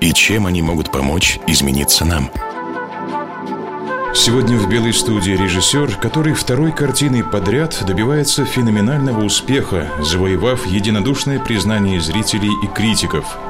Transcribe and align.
и 0.00 0.12
чем 0.12 0.46
они 0.46 0.62
могут 0.62 0.90
помочь 0.90 1.38
измениться 1.46 2.04
нам. 2.04 2.30
Сегодня 4.14 4.56
в 4.56 4.68
«Белой 4.68 4.94
студии» 4.94 5.32
режиссер, 5.32 5.96
который 5.96 6.32
второй 6.32 6.72
картиной 6.72 7.22
подряд 7.22 7.82
добивается 7.86 8.44
феноменального 8.44 9.22
успеха, 9.22 9.90
завоевав 10.00 10.66
единодушное 10.66 11.38
признание 11.38 12.00
зрителей 12.00 12.50
и 12.62 12.66
критиков– 12.66 13.36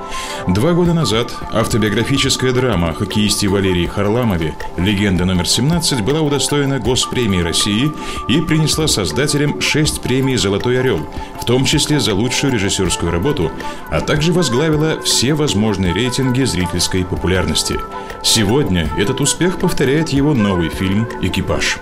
Два 0.49 0.73
года 0.73 0.95
назад 0.95 1.35
автобиографическая 1.53 2.53
драма 2.53 2.91
о 2.91 2.95
хоккеисте 2.95 3.49
Валерии 3.49 3.87
Харламове 3.87 4.55
«Легенда 4.77 5.25
номер 5.25 5.45
17» 5.45 6.03
была 6.03 6.21
удостоена 6.21 6.79
Госпремии 6.79 7.43
России 7.43 7.93
и 8.29 8.41
принесла 8.41 8.87
создателям 8.87 9.61
шесть 9.61 10.03
премий 10.03 10.37
«Золотой 10.37 10.79
орел», 10.79 11.01
в 11.41 11.45
том 11.45 11.65
числе 11.65 11.99
за 11.99 12.15
лучшую 12.15 12.53
режиссерскую 12.53 13.11
работу, 13.11 13.51
а 13.91 14.01
также 14.01 14.33
возглавила 14.33 15.01
все 15.03 15.35
возможные 15.35 15.93
рейтинги 15.93 16.45
зрительской 16.45 17.05
популярности. 17.05 17.81
Сегодня 18.23 18.89
этот 18.97 19.21
успех 19.21 19.59
повторяет 19.59 20.11
его 20.11 20.33
новый 20.33 20.69
фильм 20.69 21.09
«Экипаж». 21.23 21.79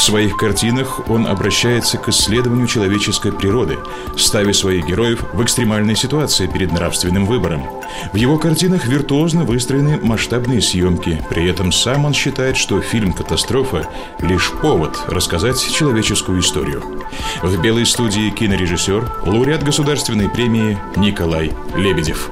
В 0.00 0.02
своих 0.02 0.38
картинах 0.38 1.10
он 1.10 1.26
обращается 1.26 1.98
к 1.98 2.08
исследованию 2.08 2.66
человеческой 2.66 3.32
природы, 3.32 3.78
ставя 4.16 4.54
своих 4.54 4.86
героев 4.86 5.22
в 5.34 5.42
экстремальной 5.44 5.94
ситуации 5.94 6.46
перед 6.46 6.72
нравственным 6.72 7.26
выбором. 7.26 7.66
В 8.14 8.16
его 8.16 8.38
картинах 8.38 8.86
виртуозно 8.86 9.44
выстроены 9.44 9.98
масштабные 10.02 10.62
съемки, 10.62 11.22
при 11.28 11.46
этом 11.50 11.70
сам 11.70 12.06
он 12.06 12.14
считает, 12.14 12.56
что 12.56 12.80
фильм 12.80 13.12
«Катастрофа»– 13.12 13.86
лишь 14.20 14.50
повод 14.62 14.98
рассказать 15.06 15.60
человеческую 15.70 16.40
историю. 16.40 16.82
В 17.42 17.60
«Белой 17.60 17.84
студии» 17.84 18.30
кинорежиссер, 18.30 19.26
лауреат 19.26 19.62
государственной 19.62 20.30
премии 20.30 20.78
Николай 20.96 21.52
Лебедев. 21.76 22.30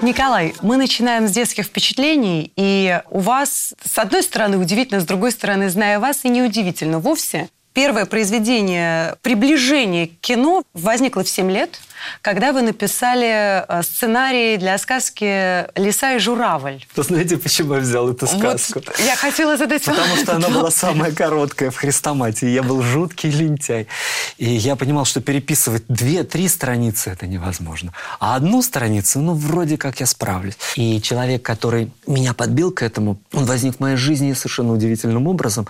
Николай, 0.00 0.54
мы 0.62 0.76
начинаем 0.76 1.26
с 1.26 1.32
детских 1.32 1.66
впечатлений, 1.66 2.52
и 2.54 3.00
у 3.10 3.18
вас, 3.18 3.74
с 3.84 3.98
одной 3.98 4.22
стороны, 4.22 4.56
удивительно, 4.56 5.00
с 5.00 5.04
другой 5.04 5.32
стороны, 5.32 5.68
зная 5.70 5.98
вас, 5.98 6.24
и 6.24 6.28
неудивительно 6.28 7.00
вовсе. 7.00 7.48
Первое 7.72 8.06
произведение 8.06 9.16
приближение 9.22 10.08
к 10.08 10.20
кино 10.20 10.62
возникло 10.72 11.24
в 11.24 11.28
7 11.28 11.50
лет 11.50 11.80
когда 12.22 12.52
вы 12.52 12.62
написали 12.62 13.64
э, 13.66 13.82
сценарий 13.82 14.56
для 14.56 14.78
сказки 14.78 15.66
«Лиса 15.78 16.14
и 16.14 16.18
журавль». 16.18 16.84
Вы 16.96 17.02
знаете, 17.02 17.36
почему 17.36 17.74
я 17.74 17.80
взял 17.80 18.10
эту 18.10 18.26
сказку? 18.26 18.80
Вот 18.86 18.98
я 19.00 19.16
хотела 19.16 19.56
задать 19.56 19.84
Потому 19.84 20.16
что 20.16 20.36
она 20.36 20.48
была 20.48 20.70
самая 20.70 21.12
короткая 21.12 21.70
в 21.70 21.76
Христомате. 21.76 22.52
Я 22.52 22.62
был 22.62 22.82
жуткий 22.82 23.30
лентяй. 23.30 23.86
И 24.36 24.46
я 24.46 24.76
понимал, 24.76 25.04
что 25.04 25.20
переписывать 25.20 25.84
две-три 25.88 26.48
страницы– 26.48 27.10
это 27.12 27.26
невозможно. 27.26 27.92
А 28.20 28.36
одну 28.36 28.62
страницу, 28.62 29.20
ну, 29.20 29.34
вроде 29.34 29.76
как 29.76 30.00
я 30.00 30.06
справлюсь. 30.06 30.58
И 30.76 31.00
человек, 31.00 31.42
который 31.42 31.90
меня 32.06 32.34
подбил 32.34 32.72
к 32.72 32.82
этому, 32.82 33.18
он 33.32 33.44
возник 33.44 33.76
в 33.76 33.80
моей 33.80 33.96
жизни 33.96 34.32
совершенно 34.32 34.72
удивительным 34.72 35.26
образом. 35.26 35.66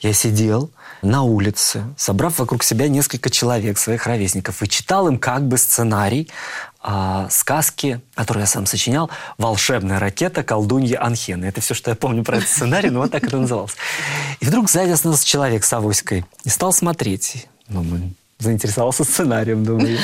Я 0.00 0.12
сидел 0.12 0.70
на 1.02 1.22
улице, 1.22 1.84
собрав 1.96 2.38
вокруг 2.38 2.62
себя 2.62 2.88
несколько 2.88 3.30
человек, 3.30 3.78
своих 3.78 4.06
ровесников, 4.06 4.62
и 4.62 4.68
читал 4.68 5.08
им 5.08 5.18
как 5.18 5.46
бы 5.46 5.58
сценарий 5.58 6.28
а, 6.82 7.28
сказки, 7.30 8.00
который 8.14 8.40
я 8.40 8.46
сам 8.46 8.66
сочинял, 8.66 9.10
«Волшебная 9.38 9.98
ракета 9.98 10.42
колдунья 10.42 11.02
Анхена». 11.02 11.44
Это 11.44 11.60
все, 11.60 11.74
что 11.74 11.90
я 11.90 11.96
помню 11.96 12.24
про 12.24 12.38
этот 12.38 12.48
сценарий, 12.48 12.90
но 12.90 13.00
вот 13.00 13.10
так 13.10 13.24
это 13.24 13.36
называлось. 13.36 13.76
И 14.40 14.46
вдруг 14.46 14.70
сзади 14.70 14.90
остановился 14.90 15.26
человек 15.26 15.64
с 15.64 15.72
авоськой 15.72 16.24
и 16.44 16.48
стал 16.48 16.72
смотреть. 16.72 17.48
Ну, 17.68 17.82
мы 17.82 18.12
заинтересовался 18.38 19.04
сценарием, 19.04 19.64
думаю. 19.64 19.98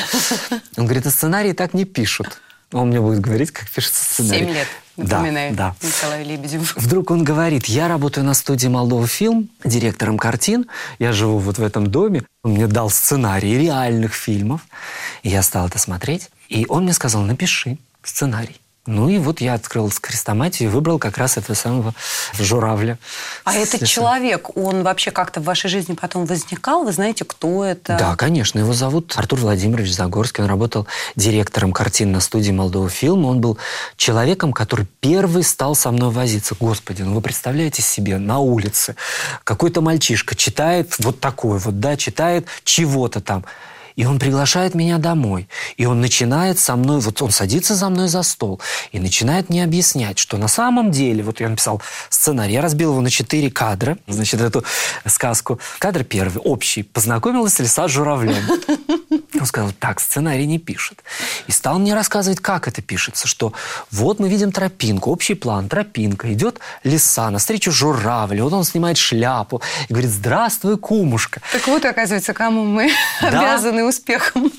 Он 0.77 0.85
говорит, 0.85 1.07
а 1.07 1.11
сценарии 1.11 1.53
так 1.53 1.75
не 1.75 1.85
пишут. 1.85 2.41
Он 2.77 2.89
мне 2.89 3.01
будет 3.01 3.21
говорить, 3.21 3.51
как 3.53 3.71
пишется 3.71 4.05
сценарий. 4.05 4.45
Семь 4.45 4.55
лет, 4.55 4.69
напоминает 4.97 5.57
да, 5.57 5.75
да. 5.81 5.87
Николай 5.87 6.25
Лебедев. 6.25 6.77
Вдруг 6.77 7.11
он 7.11 7.25
говорит, 7.25 7.67
я 7.67 7.89
работаю 7.89 8.27
на 8.27 8.35
студии 8.35 8.69
«Молдова 8.69 9.07
фильм», 9.07 9.49
директором 9.65 10.19
картин, 10.19 10.67
я 10.99 11.13
живу 11.13 11.39
вот 11.39 11.59
в 11.59 11.63
этом 11.63 11.87
доме. 11.87 12.25
Он 12.43 12.53
мне 12.53 12.67
дал 12.67 12.91
сценарий 12.91 13.57
реальных 13.57 14.13
фильмов, 14.13 14.61
и 15.23 15.31
я 15.31 15.43
стал 15.43 15.69
это 15.69 15.79
смотреть. 15.79 16.31
И 16.49 16.67
он 16.69 16.85
мне 16.85 16.93
сказал, 16.93 17.23
напиши 17.23 17.79
сценарий. 18.03 18.61
Ну 18.87 19.09
и 19.09 19.19
вот 19.19 19.41
я 19.41 19.55
открыл 19.55 19.91
крестоматию 20.01 20.69
и 20.69 20.73
выбрал 20.73 20.99
как 20.99 21.19
раз 21.19 21.37
этого 21.37 21.55
самого 21.55 21.95
журавля. 22.39 22.99
А 23.45 23.55
этот 23.55 23.87
человек, 23.87 24.57
он 24.57 24.83
вообще 24.83 25.11
как-то 25.11 25.41
в 25.41 25.45
вашей 25.45 25.69
жизни 25.69 25.95
потом 25.95 26.25
возникал? 26.25 26.85
Вы 26.85 26.93
знаете, 26.93 27.25
кто 27.25 27.65
это? 27.65 27.97
Да, 27.99 28.17
конечно. 28.17 28.59
Его 28.59 28.73
зовут 28.73 29.15
Артур 29.17 29.41
Владимирович 29.41 29.93
Загорский. 29.93 30.45
Он 30.45 30.49
работал 30.49 30.87
директором 31.17 31.73
картин 31.73 32.13
на 32.13 32.21
студии 32.21 32.53
Молдова 32.53 32.89
фильма. 32.89 33.27
Он 33.27 33.41
был 33.41 33.59
человеком, 33.97 34.53
который 34.53 34.87
первый 35.01 35.43
стал 35.43 35.75
со 35.75 35.91
мной 35.91 36.11
возиться. 36.11 36.57
Господи, 36.59 37.03
ну 37.03 37.15
вы 37.15 37.21
представляете 37.21 37.83
себе, 37.83 38.19
на 38.19 38.39
улице 38.39 38.97
какой-то 39.45 39.81
мальчишка 39.81 40.35
читает 40.35 40.95
вот 40.99 41.21
такой 41.21 41.59
вот, 41.59 41.81
да, 41.81 41.97
читает 41.97 42.47
чего-то 42.65 43.21
там. 43.21 43.45
И 43.97 44.05
он 44.05 44.19
приглашает 44.19 44.75
меня 44.75 44.99
домой. 44.99 45.49
И 45.77 45.87
он 45.87 46.01
начинает 46.01 46.59
со 46.59 46.77
мной, 46.77 47.01
вот 47.01 47.21
он 47.23 47.31
садится 47.31 47.75
за 47.75 47.89
мной 47.89 48.09
за 48.09 48.23
стол 48.23 48.61
и 48.93 49.01
начинает 49.01 49.49
мне 49.49 49.65
объяснять, 49.65 50.19
что 50.19 50.37
на 50.37 50.49
самом 50.49 50.91
деле, 50.91 51.23
вот 51.23 51.41
я 51.41 51.49
написал 51.49 51.83
сценарий, 52.11 52.53
я 52.53 52.63
разбил 52.63 52.93
его 52.93 53.01
на 53.01 53.11
четыре 53.11 53.51
кадра, 53.51 53.99
значит, 54.07 54.41
эту 54.41 54.65
сказку. 55.07 55.59
Кадр 55.79 56.05
первый, 56.05 56.39
общий. 56.39 56.83
Познакомилась 56.83 57.59
лиса 57.59 57.89
с 57.89 57.91
журавлем. 57.91 58.37
Он 59.41 59.47
сказал, 59.47 59.71
так, 59.79 60.01
сценарий 60.01 60.47
не 60.47 60.59
пишет. 60.59 61.03
И 61.47 61.53
стал 61.53 61.79
мне 61.79 61.95
рассказывать, 61.95 62.41
как 62.41 62.69
это 62.69 62.83
пишется, 62.83 63.27
что 63.27 63.53
вот 63.91 64.19
мы 64.19 64.29
видим 64.29 64.53
тропинку, 64.53 65.11
общий 65.11 65.35
план, 65.35 65.69
тропинка, 65.69 66.33
идет 66.33 66.61
лиса, 66.85 67.31
навстречу 67.31 67.71
журавль, 67.71 68.41
вот 68.41 68.53
он 68.53 68.65
снимает 68.65 68.97
шляпу 68.97 69.63
и 69.89 69.93
говорит, 69.93 70.11
здравствуй, 70.11 70.79
кумушка. 70.79 71.41
Так 71.53 71.67
вот, 71.67 71.85
оказывается, 71.85 72.33
кому 72.33 72.65
мы 72.65 72.91
да? 73.21 73.29
обязаны 73.29 73.86
успехом 73.87 74.53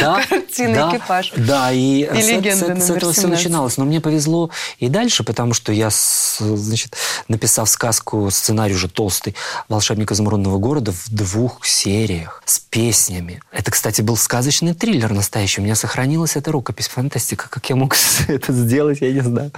да, 0.00 0.22
картины 0.28 0.74
да, 0.74 0.90
«Экипаж». 0.90 1.32
Да, 1.36 1.72
и, 1.72 2.02
и 2.02 2.22
с, 2.22 2.58
с, 2.58 2.86
с 2.86 2.90
этого 2.90 3.12
все 3.12 3.26
начиналось. 3.26 3.76
Но 3.76 3.84
мне 3.84 4.00
повезло 4.00 4.50
и 4.78 4.88
дальше, 4.88 5.24
потому 5.24 5.54
что 5.54 5.72
я, 5.72 5.88
значит, 5.90 6.96
написав 7.28 7.68
сказку, 7.68 8.30
сценарий 8.30 8.74
уже 8.74 8.88
толстый 8.88 9.34
«Волшебник 9.68 10.12
изумрудного 10.12 10.58
города» 10.58 10.92
в 10.92 11.08
двух 11.10 11.64
сериях 11.66 12.42
с 12.44 12.58
песнями. 12.58 13.42
Это, 13.52 13.70
кстати, 13.70 14.02
был 14.02 14.16
сказочный 14.16 14.74
триллер 14.74 15.12
настоящий. 15.12 15.60
У 15.60 15.64
меня 15.64 15.74
сохранилась 15.74 16.36
эта 16.36 16.52
рукопись. 16.52 16.88
Фантастика. 16.88 17.48
Как 17.48 17.68
я 17.70 17.76
мог 17.76 17.94
это 18.28 18.52
сделать, 18.52 18.98
я 19.00 19.12
не 19.12 19.20
знаю. 19.20 19.50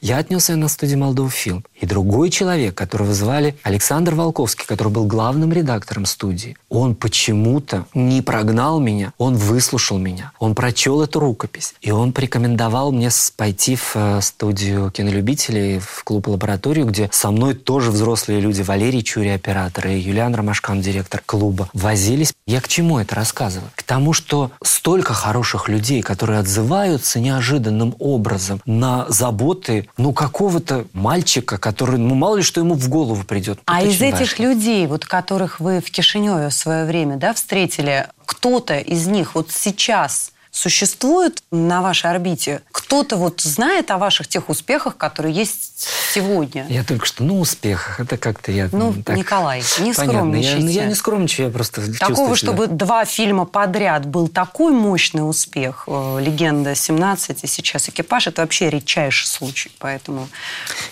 Я 0.00 0.18
отнес 0.18 0.48
ее 0.48 0.56
на 0.56 0.68
студию 0.68 0.98
Молдова 0.98 1.30
фильм. 1.30 1.64
И 1.80 1.86
другой 1.86 2.30
человек, 2.30 2.74
которого 2.74 3.14
звали 3.14 3.56
Александр 3.62 4.14
Волковский, 4.14 4.66
который 4.66 4.88
был 4.88 5.06
главным 5.06 5.52
редактором 5.52 6.06
студии, 6.06 6.56
он 6.68 6.94
почему-то 6.94 7.86
не 7.94 8.22
прогнал 8.22 8.80
меня. 8.80 9.12
Он 9.18 9.36
вы 9.36 9.60
выслушал 9.74 9.98
меня, 9.98 10.30
он 10.38 10.54
прочел 10.54 11.02
эту 11.02 11.18
рукопись, 11.18 11.74
и 11.80 11.90
он 11.90 12.12
порекомендовал 12.12 12.92
мне 12.92 13.10
пойти 13.36 13.74
в 13.74 13.92
э, 13.96 14.20
студию 14.20 14.90
кинолюбителей, 14.90 15.80
в 15.80 16.04
клуб 16.04 16.28
«Лабораторию», 16.28 16.86
где 16.86 17.10
со 17.12 17.32
мной 17.32 17.54
тоже 17.54 17.90
взрослые 17.90 18.40
люди, 18.40 18.62
Валерий 18.62 19.02
Чури, 19.02 19.30
оператор, 19.30 19.88
и 19.88 19.98
Юлиан 19.98 20.34
Ромашкан, 20.34 20.80
директор 20.80 21.20
клуба, 21.26 21.68
возились. 21.72 22.32
Я 22.46 22.60
к 22.60 22.68
чему 22.68 23.00
это 23.00 23.16
рассказываю? 23.16 23.68
К 23.74 23.82
тому, 23.82 24.12
что 24.12 24.52
столько 24.62 25.12
хороших 25.12 25.68
людей, 25.68 26.02
которые 26.02 26.38
отзываются 26.38 27.18
неожиданным 27.18 27.96
образом 27.98 28.60
на 28.66 29.06
заботы, 29.08 29.88
ну, 29.96 30.12
какого-то 30.12 30.84
мальчика, 30.92 31.58
который, 31.58 31.98
ну, 31.98 32.14
мало 32.14 32.36
ли 32.36 32.42
что 32.42 32.60
ему 32.60 32.74
в 32.74 32.88
голову 32.88 33.24
придет. 33.24 33.58
А 33.64 33.82
из 33.82 34.00
этих 34.00 34.38
важно. 34.38 34.42
людей, 34.44 34.86
вот 34.86 35.04
которых 35.04 35.58
вы 35.58 35.80
в 35.80 35.90
Кишиневе 35.90 36.48
в 36.48 36.54
свое 36.54 36.84
время, 36.84 37.16
да, 37.16 37.34
встретили, 37.34 38.06
кто-то 38.26 38.78
из 38.78 39.06
них 39.06 39.34
вот 39.34 39.50
сейчас 39.50 40.32
существует 40.54 41.42
на 41.50 41.82
вашей 41.82 42.10
орбите? 42.10 42.62
Кто-то 42.70 43.16
вот 43.16 43.40
знает 43.40 43.90
о 43.90 43.98
ваших 43.98 44.28
тех 44.28 44.48
успехах, 44.48 44.96
которые 44.96 45.34
есть 45.34 45.88
сегодня? 46.14 46.64
Я 46.68 46.84
только 46.84 47.06
что, 47.06 47.24
ну, 47.24 47.40
успехах, 47.40 47.98
это 47.98 48.16
как-то 48.16 48.52
я... 48.52 48.68
Ну, 48.70 48.94
так, 49.02 49.16
Николай, 49.16 49.62
не 49.80 49.92
скромничайте. 49.92 50.66
Я, 50.66 50.82
я 50.82 50.88
не 50.88 50.94
скромничаю, 50.94 51.46
я 51.48 51.52
просто 51.52 51.82
Такого, 51.98 52.36
чтобы 52.36 52.68
два 52.68 53.04
фильма 53.04 53.44
подряд 53.46 54.06
был 54.06 54.28
такой 54.28 54.72
мощный 54.72 55.28
успех, 55.28 55.84
э, 55.88 56.18
«Легенда 56.20 56.72
17» 56.72 57.40
и 57.42 57.46
сейчас 57.48 57.88
«Экипаж», 57.88 58.28
это 58.28 58.42
вообще 58.42 58.70
редчайший 58.70 59.26
случай, 59.26 59.72
поэтому... 59.78 60.28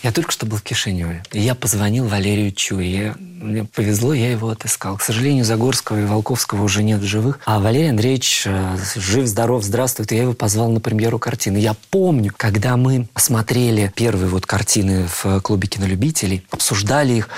Я 0.02 0.10
только 0.10 0.32
что 0.32 0.44
был 0.44 0.56
в 0.56 0.62
Кишиневе, 0.62 1.22
и 1.30 1.40
я 1.40 1.54
позвонил 1.54 2.08
Валерию 2.08 2.50
Чури. 2.50 3.14
Мне 3.42 3.64
повезло, 3.64 4.14
я 4.14 4.30
его 4.30 4.50
отыскал. 4.50 4.98
К 4.98 5.02
сожалению, 5.02 5.44
Загорского 5.44 6.00
и 6.00 6.04
Волковского 6.04 6.62
уже 6.62 6.84
нет 6.84 7.00
в 7.00 7.04
живых. 7.04 7.40
А 7.44 7.58
Валерий 7.58 7.90
Андреевич 7.90 8.44
э, 8.46 8.76
жив, 8.94 9.26
здоров, 9.26 9.64
здравствует. 9.64 10.12
Я 10.12 10.22
его 10.22 10.32
позвал 10.32 10.70
на 10.70 10.78
премьеру 10.78 11.18
картины. 11.18 11.56
Я 11.56 11.74
помню, 11.90 12.32
когда 12.36 12.76
мы 12.76 13.08
смотрели 13.16 13.92
первые 13.96 14.28
вот 14.28 14.46
картины 14.46 15.08
в 15.08 15.40
клубе 15.40 15.66
кинолюбителей, 15.66 16.46
обсуждали 16.50 17.14
их, 17.14 17.28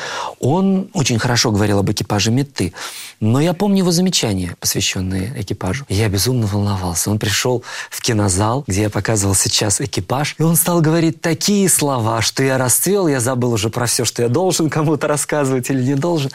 он 0.40 0.90
очень 0.92 1.18
хорошо 1.18 1.50
говорил 1.50 1.78
об 1.78 1.90
экипаже 1.90 2.30
Метты. 2.30 2.74
Но 3.20 3.40
я 3.40 3.54
помню 3.54 3.78
его 3.78 3.90
замечания, 3.90 4.56
посвященные 4.60 5.32
экипажу. 5.40 5.86
я 5.88 6.10
безумно 6.10 6.46
волновался. 6.46 7.10
Он 7.10 7.18
пришел 7.18 7.64
в 7.88 8.02
кинозал, 8.02 8.64
где 8.66 8.82
я 8.82 8.90
показывал 8.90 9.34
сейчас 9.34 9.80
экипаж, 9.80 10.34
и 10.38 10.42
он 10.42 10.56
стал 10.56 10.82
говорить 10.82 11.22
такие 11.22 11.66
слова, 11.70 12.20
что 12.20 12.42
я 12.42 12.58
расцвел, 12.58 13.08
я 13.08 13.20
забыл 13.20 13.54
уже 13.54 13.70
про 13.70 13.86
все, 13.86 14.04
что 14.04 14.22
я 14.22 14.28
должен 14.28 14.68
кому-то 14.68 15.08
рассказывать 15.08 15.70
или 15.70 15.82
не 15.82 15.93
должен. 15.96 16.30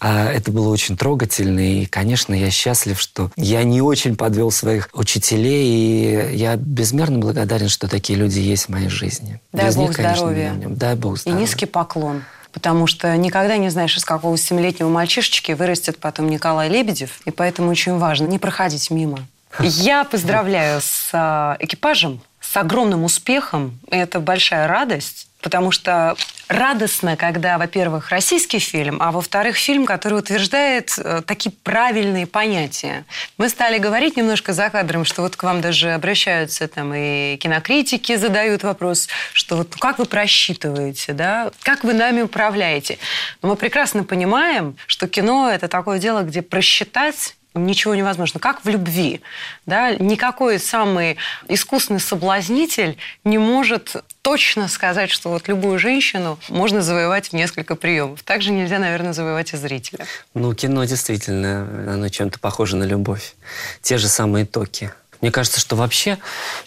А 0.00 0.30
это 0.30 0.50
было 0.50 0.68
очень 0.68 0.96
трогательно, 0.96 1.60
и, 1.60 1.86
конечно, 1.86 2.34
я 2.34 2.50
счастлив, 2.50 3.00
что 3.00 3.30
я 3.36 3.64
не 3.64 3.80
очень 3.80 4.16
подвел 4.16 4.50
своих 4.50 4.88
учителей, 4.92 5.66
и 5.66 6.36
я 6.36 6.56
безмерно 6.56 7.18
благодарен, 7.18 7.68
что 7.68 7.88
такие 7.88 8.18
люди 8.18 8.38
есть 8.38 8.66
в 8.66 8.68
моей 8.70 8.88
жизни. 8.88 9.40
Дай 9.52 9.66
Без 9.66 9.76
Бог 9.76 9.88
них, 9.88 9.96
конечно, 9.96 10.16
здоровья. 10.16 10.54
Дай 10.66 10.94
Бог 10.96 11.18
здоровья. 11.18 11.38
И 11.38 11.42
низкий 11.42 11.66
поклон 11.66 12.22
потому 12.50 12.86
что 12.86 13.14
никогда 13.16 13.56
не 13.56 13.68
знаешь, 13.68 13.96
из 13.96 14.04
какого 14.04 14.36
семилетнего 14.36 14.88
мальчишечки 14.88 15.52
вырастет 15.52 15.98
потом 15.98 16.28
Николай 16.28 16.68
Лебедев, 16.68 17.20
и 17.24 17.30
поэтому 17.30 17.70
очень 17.70 17.98
важно 17.98 18.26
не 18.26 18.38
проходить 18.38 18.90
мимо. 18.90 19.18
Я 19.60 20.04
поздравляю 20.04 20.80
с 20.80 21.10
а, 21.12 21.56
экипажем, 21.60 22.20
с 22.50 22.56
огромным 22.56 23.04
успехом. 23.04 23.78
Это 23.90 24.20
большая 24.20 24.66
радость. 24.68 25.26
Потому 25.40 25.70
что 25.70 26.16
радостно, 26.48 27.16
когда, 27.16 27.58
во-первых, 27.58 28.08
российский 28.08 28.58
фильм, 28.58 28.98
а 29.00 29.12
во-вторых, 29.12 29.56
фильм, 29.56 29.86
который 29.86 30.18
утверждает 30.18 30.94
э, 30.98 31.22
такие 31.24 31.52
правильные 31.62 32.26
понятия. 32.26 33.04
Мы 33.36 33.48
стали 33.48 33.78
говорить 33.78 34.16
немножко 34.16 34.52
за 34.52 34.68
кадром, 34.68 35.04
что 35.04 35.22
вот 35.22 35.36
к 35.36 35.42
вам 35.44 35.60
даже 35.60 35.92
обращаются 35.92 36.66
там 36.66 36.92
и 36.92 37.36
кинокритики 37.36 38.16
задают 38.16 38.64
вопрос, 38.64 39.08
что 39.32 39.58
вот 39.58 39.68
ну, 39.70 39.78
как 39.78 39.98
вы 39.98 40.06
просчитываете, 40.06 41.12
да, 41.12 41.52
как 41.62 41.84
вы 41.84 41.94
нами 41.94 42.22
управляете. 42.22 42.98
Но 43.40 43.50
мы 43.50 43.56
прекрасно 43.56 44.02
понимаем, 44.02 44.76
что 44.88 45.06
кино– 45.06 45.48
это 45.52 45.68
такое 45.68 46.00
дело, 46.00 46.22
где 46.22 46.42
просчитать 46.42 47.36
ничего 47.66 47.94
невозможно. 47.94 48.40
Как 48.40 48.64
в 48.64 48.68
любви. 48.68 49.20
Да? 49.66 49.94
Никакой 49.94 50.58
самый 50.58 51.16
искусный 51.48 52.00
соблазнитель 52.00 52.96
не 53.24 53.38
может 53.38 53.96
точно 54.22 54.68
сказать, 54.68 55.10
что 55.10 55.30
вот 55.30 55.48
любую 55.48 55.78
женщину 55.78 56.38
можно 56.48 56.82
завоевать 56.82 57.28
в 57.28 57.32
несколько 57.32 57.76
приемов. 57.76 58.22
Также 58.22 58.50
нельзя, 58.50 58.78
наверное, 58.78 59.12
завоевать 59.12 59.52
и 59.54 59.56
зрителя. 59.56 60.04
Ну, 60.34 60.54
кино 60.54 60.84
действительно, 60.84 61.66
оно 61.94 62.08
чем-то 62.08 62.38
похоже 62.38 62.76
на 62.76 62.84
любовь. 62.84 63.34
Те 63.82 63.98
же 63.98 64.08
самые 64.08 64.44
токи. 64.44 64.92
Мне 65.20 65.30
кажется, 65.30 65.60
что 65.60 65.76
вообще 65.76 66.18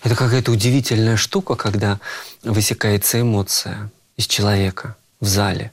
это 0.04 0.16
какая-то 0.16 0.52
удивительная 0.52 1.18
штука, 1.18 1.56
когда 1.56 2.00
высекается 2.44 3.22
эмоция 3.22 3.90
из 4.18 4.28
человека 4.28 4.96
в 5.20 5.28
зале. 5.28 5.72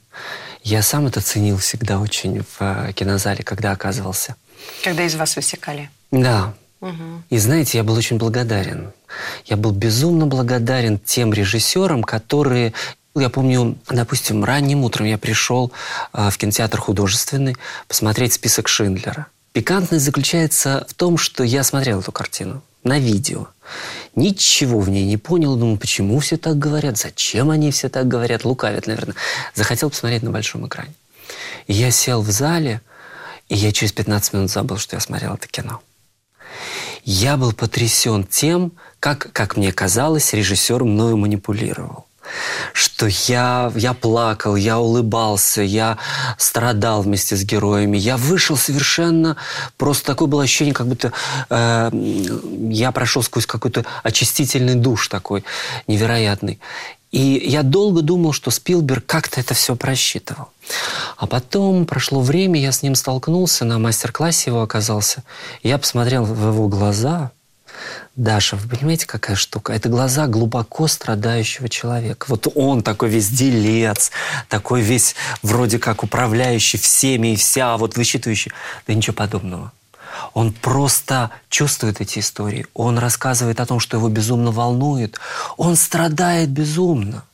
Я 0.63 0.83
сам 0.83 1.07
это 1.07 1.21
ценил 1.21 1.57
всегда 1.59 1.99
очень 1.99 2.43
в 2.43 2.57
э, 2.61 2.93
кинозале, 2.93 3.43
когда 3.43 3.73
оказывался. 3.73 4.37
Когда 4.83 5.05
из 5.05 5.15
вас 5.15 5.37
высекали? 5.37 5.91
Да. 6.11 6.55
Угу. 6.81 7.23
И 7.31 7.39
знаете, 7.39 7.79
я 7.79 7.85
был 7.85 7.95
очень 7.95 8.19
благодарен. 8.19 8.93
Я 9.47 9.57
был 9.57 9.73
безумно 9.73 10.27
благодарен 10.27 10.99
тем 10.99 11.33
режиссерам, 11.33 12.05
которые 12.05 12.73
я 13.17 13.31
помню, 13.31 13.77
допустим, 13.89 14.45
ранним 14.45 14.85
утром 14.85 15.07
я 15.07 15.19
пришел 15.19 15.73
э, 16.13 16.31
в 16.31 16.37
кинотеатр 16.37 16.79
художественный 16.79 17.57
посмотреть 17.89 18.35
список 18.35 18.69
Шиндлера. 18.69 19.27
Пикантность 19.53 20.05
заключается 20.05 20.87
в 20.89 20.95
том, 20.95 21.19
что 21.19 21.43
я 21.43 21.65
смотрел 21.65 22.01
эту 22.01 22.13
картину 22.13 22.63
на 22.85 22.99
видео. 22.99 23.49
Ничего 24.15 24.79
в 24.81 24.89
ней 24.89 25.05
не 25.05 25.17
понял. 25.17 25.57
Думаю, 25.57 25.79
почему 25.79 26.19
все 26.21 26.37
так 26.37 26.59
говорят? 26.59 26.97
Зачем 26.97 27.51
они 27.51 27.71
все 27.71 27.89
так 27.89 28.07
говорят? 28.07 28.45
Лукавят, 28.45 28.87
наверное. 28.87 29.17
Захотел 29.55 29.91
посмотреть 29.91 30.23
на 30.23 30.31
большом 30.31 30.67
экране. 30.67 30.95
И 31.67 31.73
я 31.73 31.91
сел 31.91 32.23
в 32.23 32.31
зале, 32.31 32.81
и 33.49 33.57
я 33.57 33.73
через 33.73 33.93
15 33.93 34.33
минут 34.35 34.51
забыл, 34.51 34.79
что 34.79 34.97
я 34.97 35.01
смотрел 35.01 35.35
это 35.35 35.49
кино. 35.49 35.81
Я 37.05 37.37
был 37.37 37.53
потрясен 37.53 38.25
тем, 38.25 38.73
как, 39.01 39.33
как 39.33 39.57
мне 39.57 39.73
казалось, 39.73 40.33
режиссер 40.33 40.85
мною 40.85 41.17
манипулировал 41.17 42.09
что 42.73 43.07
я, 43.07 43.73
я 43.75 43.95
плакал, 43.95 44.57
я 44.57 44.79
улыбался, 44.79 45.63
я 45.63 45.99
страдал 46.37 47.03
вместе 47.03 47.37
с 47.37 47.45
героями. 47.45 47.97
Я 47.97 48.17
вышел 48.17 48.57
совершенно... 48.57 49.37
Просто 49.77 50.07
такое 50.07 50.29
было 50.29 50.43
ощущение, 50.43 50.75
как 50.75 50.87
будто 50.87 51.13
э, 51.51 51.91
я 52.71 52.93
прошел 52.93 53.23
сквозь 53.23 53.47
какой-то 53.47 53.85
очистительный 54.03 54.75
душ 54.75 55.09
такой 55.09 55.45
невероятный. 55.87 56.61
И 57.11 57.43
я 57.47 57.63
долго 57.63 58.03
думал, 58.03 58.33
что 58.33 58.51
Спилберг 58.51 59.07
как-то 59.07 59.41
это 59.41 59.55
все 59.55 59.77
просчитывал. 59.77 60.49
А 61.17 61.27
потом 61.27 61.87
прошло 61.87 62.21
время, 62.21 62.61
я 62.61 62.71
с 62.71 62.83
ним 62.83 62.95
столкнулся, 62.95 63.65
на 63.65 63.79
мастер-классе 63.79 64.51
его 64.51 64.63
оказался. 64.63 65.23
Я 65.63 65.79
посмотрел 65.79 66.25
в 66.25 66.49
его 66.49 66.69
глаза. 66.69 67.31
Даша, 68.17 68.57
вы 68.57 68.69
понимаете, 68.69 69.07
какая 69.07 69.37
штука? 69.37 69.73
Это 69.73 69.89
глаза 69.89 70.27
глубоко 70.27 70.89
страдающего 70.89 71.69
человека. 71.69 72.27
Вот 72.29 72.49
он 72.55 72.83
такой 72.83 73.09
весь 73.09 73.29
делец, 73.29 74.11
такой 74.49 74.83
весь 74.83 75.15
вроде 75.43 75.79
как 75.79 76.03
управляющий 76.03 76.79
всеми 76.79 77.35
и 77.35 77.37
вся, 77.37 77.77
вот 77.77 77.97
высчитывающий. 77.97 78.53
Да 78.87 78.95
ничего 78.95 79.15
подобного. 79.15 79.73
Он 80.35 80.53
просто 80.53 81.31
чувствует 81.49 82.01
эти 82.01 82.19
истории. 82.19 82.67
Он 82.75 82.99
рассказывает 82.99 83.61
о 83.61 83.67
том, 83.67 83.81
что 83.81 83.97
его 83.97 84.09
безумно 84.09 84.51
волнует. 84.51 85.19
Он 85.57 85.77
страдает 85.77 86.51
безумно. 86.51 87.25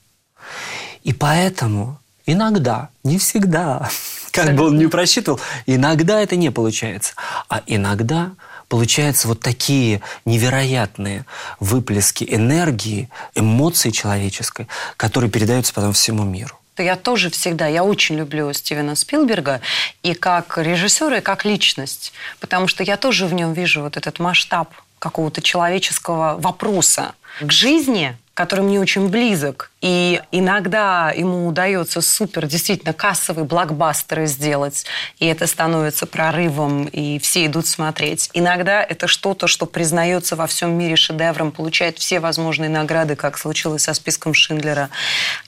И 1.03 1.13
поэтому 1.13 1.99
иногда, 2.27 2.89
не 3.03 3.19
всегда, 3.19 3.89
как 4.33 4.55
бы 4.55 4.67
он 4.67 4.79
не 4.79 4.87
просчитывал, 4.87 5.41
иногда 5.67 6.21
это 6.21 6.37
не 6.37 6.51
получается. 6.51 7.15
А 7.49 7.63
иногда 7.67 8.33
получаются 8.69 9.29
вот 9.29 9.41
такие 9.41 10.01
невероятные 10.25 11.27
выплески 11.61 12.27
энергии, 12.29 13.11
эмоций 13.35 13.93
человеческой, 13.93 14.69
которые 14.97 15.31
передаются 15.31 15.75
потом 15.75 15.93
всему 15.93 16.25
миру 16.25 16.59
я 16.83 16.97
тоже 16.97 17.31
всегда, 17.31 17.67
я 17.67 17.85
очень 17.85 18.17
люблю 18.17 18.53
Стивена 18.53 18.95
Спилберга 18.95 19.61
и 20.03 20.15
как 20.15 20.59
режиссера, 20.59 21.19
и 21.19 21.21
как 21.21 21.45
личность, 21.45 22.13
потому 22.41 22.67
что 22.67 22.83
я 22.83 22.97
тоже 22.97 23.27
в 23.27 23.35
нем 23.35 23.53
вижу 23.53 23.83
вот 23.83 23.97
этот 23.97 24.19
масштаб 24.19 24.75
какого-то 24.99 25.43
человеческого 25.43 26.37
вопроса 26.39 27.15
к 27.41 27.51
жизни, 27.51 28.17
который 28.35 28.65
мне 28.65 28.81
очень 28.81 29.09
близок. 29.09 29.71
И 29.81 30.21
иногда 30.33 31.13
ему 31.15 31.47
удается 31.47 32.01
супер, 32.01 32.47
действительно, 32.47 32.93
кассовые 32.93 33.45
блокбастеры 33.45 34.27
сделать, 34.27 34.87
и 35.19 35.27
это 35.27 35.47
становится 35.47 36.07
прорывом, 36.07 36.87
и 36.87 37.19
все 37.19 37.47
идут 37.47 37.67
смотреть. 37.67 38.31
Иногда 38.33 38.83
это 38.83 39.07
что-то, 39.07 39.47
что 39.47 39.67
признается 39.67 40.37
во 40.37 40.47
всем 40.47 40.73
мире 40.73 40.97
шедевром, 40.97 41.53
получает 41.53 41.99
все 41.99 42.19
возможные 42.19 42.71
награды, 42.71 43.15
как 43.15 43.39
случилось 43.39 43.83
со 43.83 43.95
списком 43.95 44.35
Шиндлера. 44.35 44.89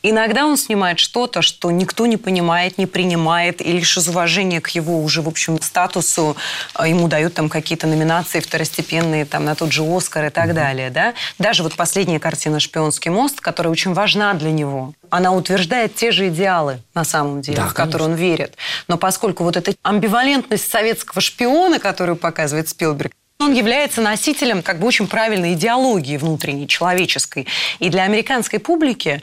Иногда 0.02 0.44
он 0.44 0.56
снимает 0.56 0.98
что-то, 0.98 1.42
что 1.42 1.70
никто 1.70 2.06
не 2.06 2.18
понимает, 2.18 2.78
не 2.78 2.86
принимает, 2.86 3.60
и 3.62 3.72
лишь 3.72 3.96
из 3.96 4.06
уважения 4.06 4.60
к 4.60 4.68
его 4.68 5.02
уже, 5.02 5.22
в 5.22 5.28
общем, 5.28 5.60
статусу 5.60 6.36
а, 6.74 6.86
ему 6.86 7.08
дают 7.08 7.34
там 7.34 7.48
какие-то 7.48 7.86
номинации 7.86 8.40
второстепенные, 8.40 9.24
там, 9.24 9.44
на 9.46 9.54
тот 9.54 9.72
же 9.72 9.82
Оскар 9.82 10.26
и 10.26 10.30
так 10.30 10.50
mm-hmm. 10.50 10.52
далее, 10.52 10.90
да. 10.90 11.14
Даже 11.38 11.62
вот 11.62 11.74
последняя 11.76 12.18
картина 12.18 12.58
«Шпионский 12.58 13.10
мост», 13.10 13.40
которая 13.40 13.70
очень 13.70 13.92
важна 13.92 14.34
для 14.34 14.50
него. 14.50 14.94
Она 15.10 15.32
утверждает 15.32 15.94
те 15.94 16.10
же 16.10 16.28
идеалы, 16.28 16.80
на 16.94 17.04
самом 17.04 17.42
деле, 17.42 17.58
да, 17.58 17.68
в 17.68 17.74
которые 17.74 18.08
он 18.08 18.14
верит. 18.14 18.56
Но 18.88 18.98
поскольку 18.98 19.44
вот 19.44 19.56
эта 19.56 19.74
амбивалентность 19.82 20.70
советского 20.70 21.20
шпиона, 21.20 21.78
которую 21.78 22.16
показывает 22.16 22.68
Спилберг, 22.68 23.12
он 23.38 23.52
является 23.52 24.00
носителем 24.00 24.62
как 24.62 24.78
бы 24.80 24.86
очень 24.86 25.06
правильной 25.06 25.52
идеологии 25.52 26.16
внутренней, 26.16 26.66
человеческой. 26.66 27.46
И 27.78 27.90
для 27.90 28.04
американской 28.04 28.58
публики 28.58 29.22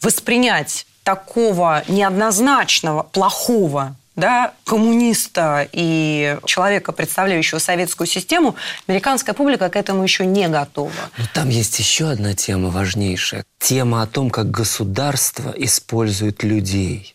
воспринять 0.00 0.86
такого 1.04 1.84
неоднозначного, 1.88 3.04
плохого 3.04 3.96
да, 4.16 4.54
коммуниста 4.64 5.68
и 5.72 6.38
человека, 6.44 6.92
представляющего 6.92 7.58
советскую 7.58 8.06
систему, 8.06 8.54
американская 8.86 9.34
публика 9.34 9.68
к 9.68 9.76
этому 9.76 10.02
еще 10.02 10.26
не 10.26 10.48
готова. 10.48 10.92
Но 11.16 11.24
там 11.32 11.48
есть 11.48 11.78
еще 11.78 12.10
одна 12.10 12.34
тема 12.34 12.70
важнейшая. 12.70 13.44
Тема 13.58 14.02
о 14.02 14.06
том, 14.06 14.30
как 14.30 14.50
государство 14.50 15.54
использует 15.56 16.42
людей. 16.42 17.14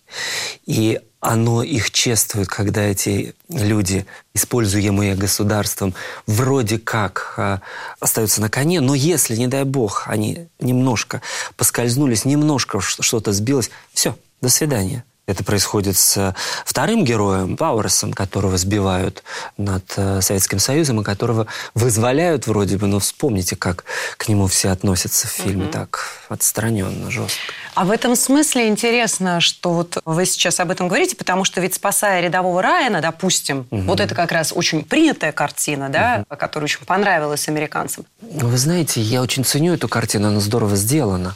И 0.66 1.00
оно 1.20 1.64
их 1.64 1.92
чествует, 1.92 2.48
когда 2.48 2.82
эти 2.82 3.36
люди, 3.50 4.06
используемые 4.34 5.16
государством, 5.16 5.94
вроде 6.28 6.78
как 6.78 7.34
э, 7.38 7.58
остаются 8.00 8.40
на 8.40 8.50
коне, 8.50 8.82
но 8.82 8.94
если, 8.94 9.36
не 9.36 9.48
дай 9.48 9.64
бог, 9.64 10.04
они 10.08 10.48
немножко 10.60 11.22
поскользнулись, 11.56 12.24
немножко 12.24 12.80
что-то 12.80 13.34
сбилось, 13.34 13.72
все, 13.94 14.16
до 14.42 14.50
свидания. 14.50 15.04
Это 15.28 15.44
происходит 15.44 15.98
с 15.98 16.34
вторым 16.64 17.04
героем, 17.04 17.58
Пауэрсом, 17.58 18.14
которого 18.14 18.58
сбивают 18.58 19.24
над 19.58 19.84
э, 19.98 20.22
Советским 20.22 20.58
Союзом, 20.58 21.02
и 21.02 21.04
которого 21.04 21.48
вызволяют 21.74 22.48
вроде 22.48 22.78
бы, 22.78 22.88
но 22.88 23.00
вспомните, 23.00 23.58
как 23.58 23.84
к 24.16 24.30
нему 24.30 24.48
все 24.48 24.70
относятся 24.70 25.28
в 25.28 25.32
фильме 25.32 25.66
угу. 25.66 25.74
так 25.74 26.08
отстраненно, 26.30 27.12
жестко. 27.12 27.54
А 27.78 27.86
в 27.86 27.92
этом 27.92 28.16
смысле 28.16 28.70
интересно, 28.70 29.40
что 29.40 29.72
вот 29.72 30.00
вы 30.04 30.26
сейчас 30.26 30.60
об 30.60 30.72
этом 30.72 30.88
говорите, 30.88 31.16
потому 31.16 31.44
что 31.44 31.62
ведь 31.62 31.76
спасая 31.76 32.22
рядового 32.22 32.64
Райана, 32.64 33.02
допустим, 33.02 33.68
угу. 33.70 33.82
вот 33.82 34.00
это 34.00 34.16
как 34.16 34.32
раз 34.32 34.52
очень 34.52 34.84
принятая 34.84 35.32
картина, 35.32 35.88
да, 35.90 36.26
угу. 36.28 36.38
которая 36.38 36.66
очень 36.66 36.84
понравилась 36.88 37.48
американцам. 37.48 38.06
Вы 38.20 38.58
знаете, 38.58 39.00
я 39.00 39.22
очень 39.22 39.46
ценю 39.46 39.76
эту 39.76 39.88
картину, 39.88 40.30
она 40.30 40.40
здорово 40.40 40.76
сделана. 40.76 41.36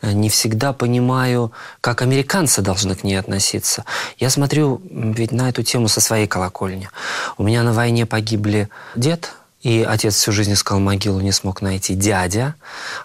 Не 0.00 0.30
всегда 0.30 0.72
понимаю, 0.72 1.52
как 1.82 2.00
американцы 2.00 2.62
должны 2.62 2.94
к 2.94 3.04
ней 3.04 3.16
относиться. 3.16 3.84
Я 4.16 4.30
смотрю 4.30 4.80
ведь 4.90 5.32
на 5.32 5.50
эту 5.50 5.62
тему 5.62 5.88
со 5.88 6.00
своей 6.00 6.26
колокольни. 6.26 6.88
У 7.36 7.42
меня 7.42 7.62
на 7.62 7.74
войне 7.74 8.06
погибли 8.06 8.70
дед, 8.96 9.34
и 9.62 9.86
отец 9.88 10.16
всю 10.16 10.32
жизнь 10.32 10.52
искал 10.52 10.80
могилу, 10.80 11.20
не 11.20 11.30
смог 11.30 11.62
найти. 11.62 11.94
Дядя, 11.94 12.56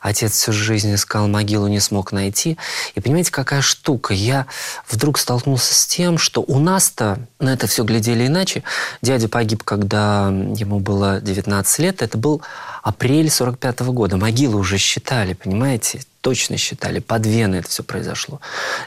отец 0.01 0.33
всю 0.33 0.51
жизнь 0.51 0.93
искал 0.93 1.27
могилу, 1.27 1.67
не 1.67 1.79
смог 1.79 2.11
найти. 2.11 2.57
И 2.95 2.99
понимаете, 2.99 3.31
какая 3.31 3.61
штука? 3.61 4.13
Я 4.13 4.47
вдруг 4.89 5.19
столкнулся 5.19 5.73
с 5.75 5.85
тем, 5.85 6.17
что 6.17 6.41
у 6.41 6.59
нас-то 6.59 7.19
на 7.39 7.53
это 7.53 7.67
все 7.67 7.83
глядели 7.83 8.25
иначе. 8.25 8.63
Дядя 9.03 9.29
погиб, 9.29 9.63
когда 9.63 10.27
ему 10.29 10.79
было 10.79 11.21
19 11.21 11.79
лет. 11.79 12.01
Это 12.01 12.17
был 12.17 12.41
апрель 12.81 13.29
45 13.29 13.81
-го 13.81 13.91
года. 13.91 14.17
Могилы 14.17 14.57
уже 14.57 14.79
считали, 14.79 15.33
понимаете? 15.33 16.01
Точно 16.27 16.57
считали, 16.57 16.99
под 16.99 17.25
Веной 17.25 17.59
это 17.59 17.69
все 17.69 17.83
произошло. 17.83 18.41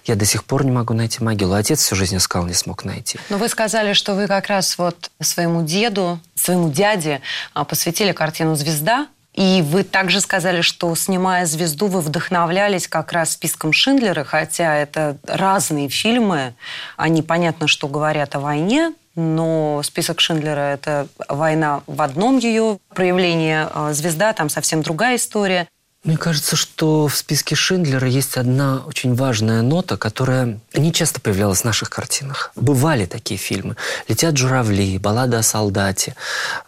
Я 0.05 0.15
до 0.15 0.27
сих 0.27 0.45
пор 0.45 0.63
не 0.67 0.71
могу 0.71 0.93
найти 0.93 1.25
могилу. 1.25 1.55
Отец 1.55 1.83
всю 1.83 1.97
жизнь 1.97 2.19
искал, 2.19 2.45
не 2.45 2.53
смог 2.53 2.85
найти. 2.85 3.19
Но 3.31 3.39
вы 3.39 3.49
сказали, 3.49 3.95
что 3.95 4.15
вы 4.15 4.27
как 4.27 4.49
раз 4.49 4.77
вот 4.77 5.11
своему 5.23 5.63
деду, 5.63 6.21
своему 6.35 6.71
дяде 6.71 7.23
а, 7.55 7.65
посвятили 7.65 8.13
картину 8.13 8.57
«Звезда». 8.57 9.07
И 9.33 9.65
вы 9.65 9.85
также 9.85 10.21
сказали, 10.21 10.61
что, 10.61 10.95
снимая 10.95 11.47
«Звезду», 11.47 11.87
вы 11.87 12.03
вдохновлялись 12.03 12.87
как 12.87 13.11
раз 13.13 13.33
списком 13.33 13.73
Шиндлера, 13.73 14.23
хотя 14.25 14.77
это 14.77 15.17
разные 15.27 15.89
фильмы. 15.89 16.53
Они, 16.99 17.23
понятно, 17.23 17.69
что 17.69 17.89
говорят 17.89 18.37
о 18.37 18.41
войне, 18.41 18.93
но 19.15 19.81
список 19.83 20.21
Шиндлера– 20.21 20.61
это 20.75 21.07
война 21.27 21.81
в 21.87 22.03
одном 22.03 22.37
ее 22.37 22.77
проявлении, 22.95 23.67
а 23.73 23.95
«Звезда»– 23.95 24.33
там 24.35 24.51
совсем 24.51 24.83
другая 24.83 25.17
история. 25.17 25.69
Мне 26.03 26.17
кажется, 26.17 26.57
что 26.57 27.09
в 27.09 27.15
списке 27.15 27.55
Шиндлера 27.55 28.09
есть 28.09 28.39
одна 28.39 28.83
очень 28.87 29.15
важная 29.15 29.61
нота, 29.61 29.99
которая 29.99 30.59
не 30.73 30.95
часто 30.95 31.21
появлялась 31.21 31.61
в 31.61 31.65
наших 31.65 31.91
картинах. 31.91 32.53
Бывали 32.57 33.05
такие 33.05 33.37
фильмы. 33.37 33.77
«Летят 34.09 34.35
журавли», 34.39 34.97
«Баллада 34.97 35.41
о 35.41 35.43
солдате», 35.43 36.17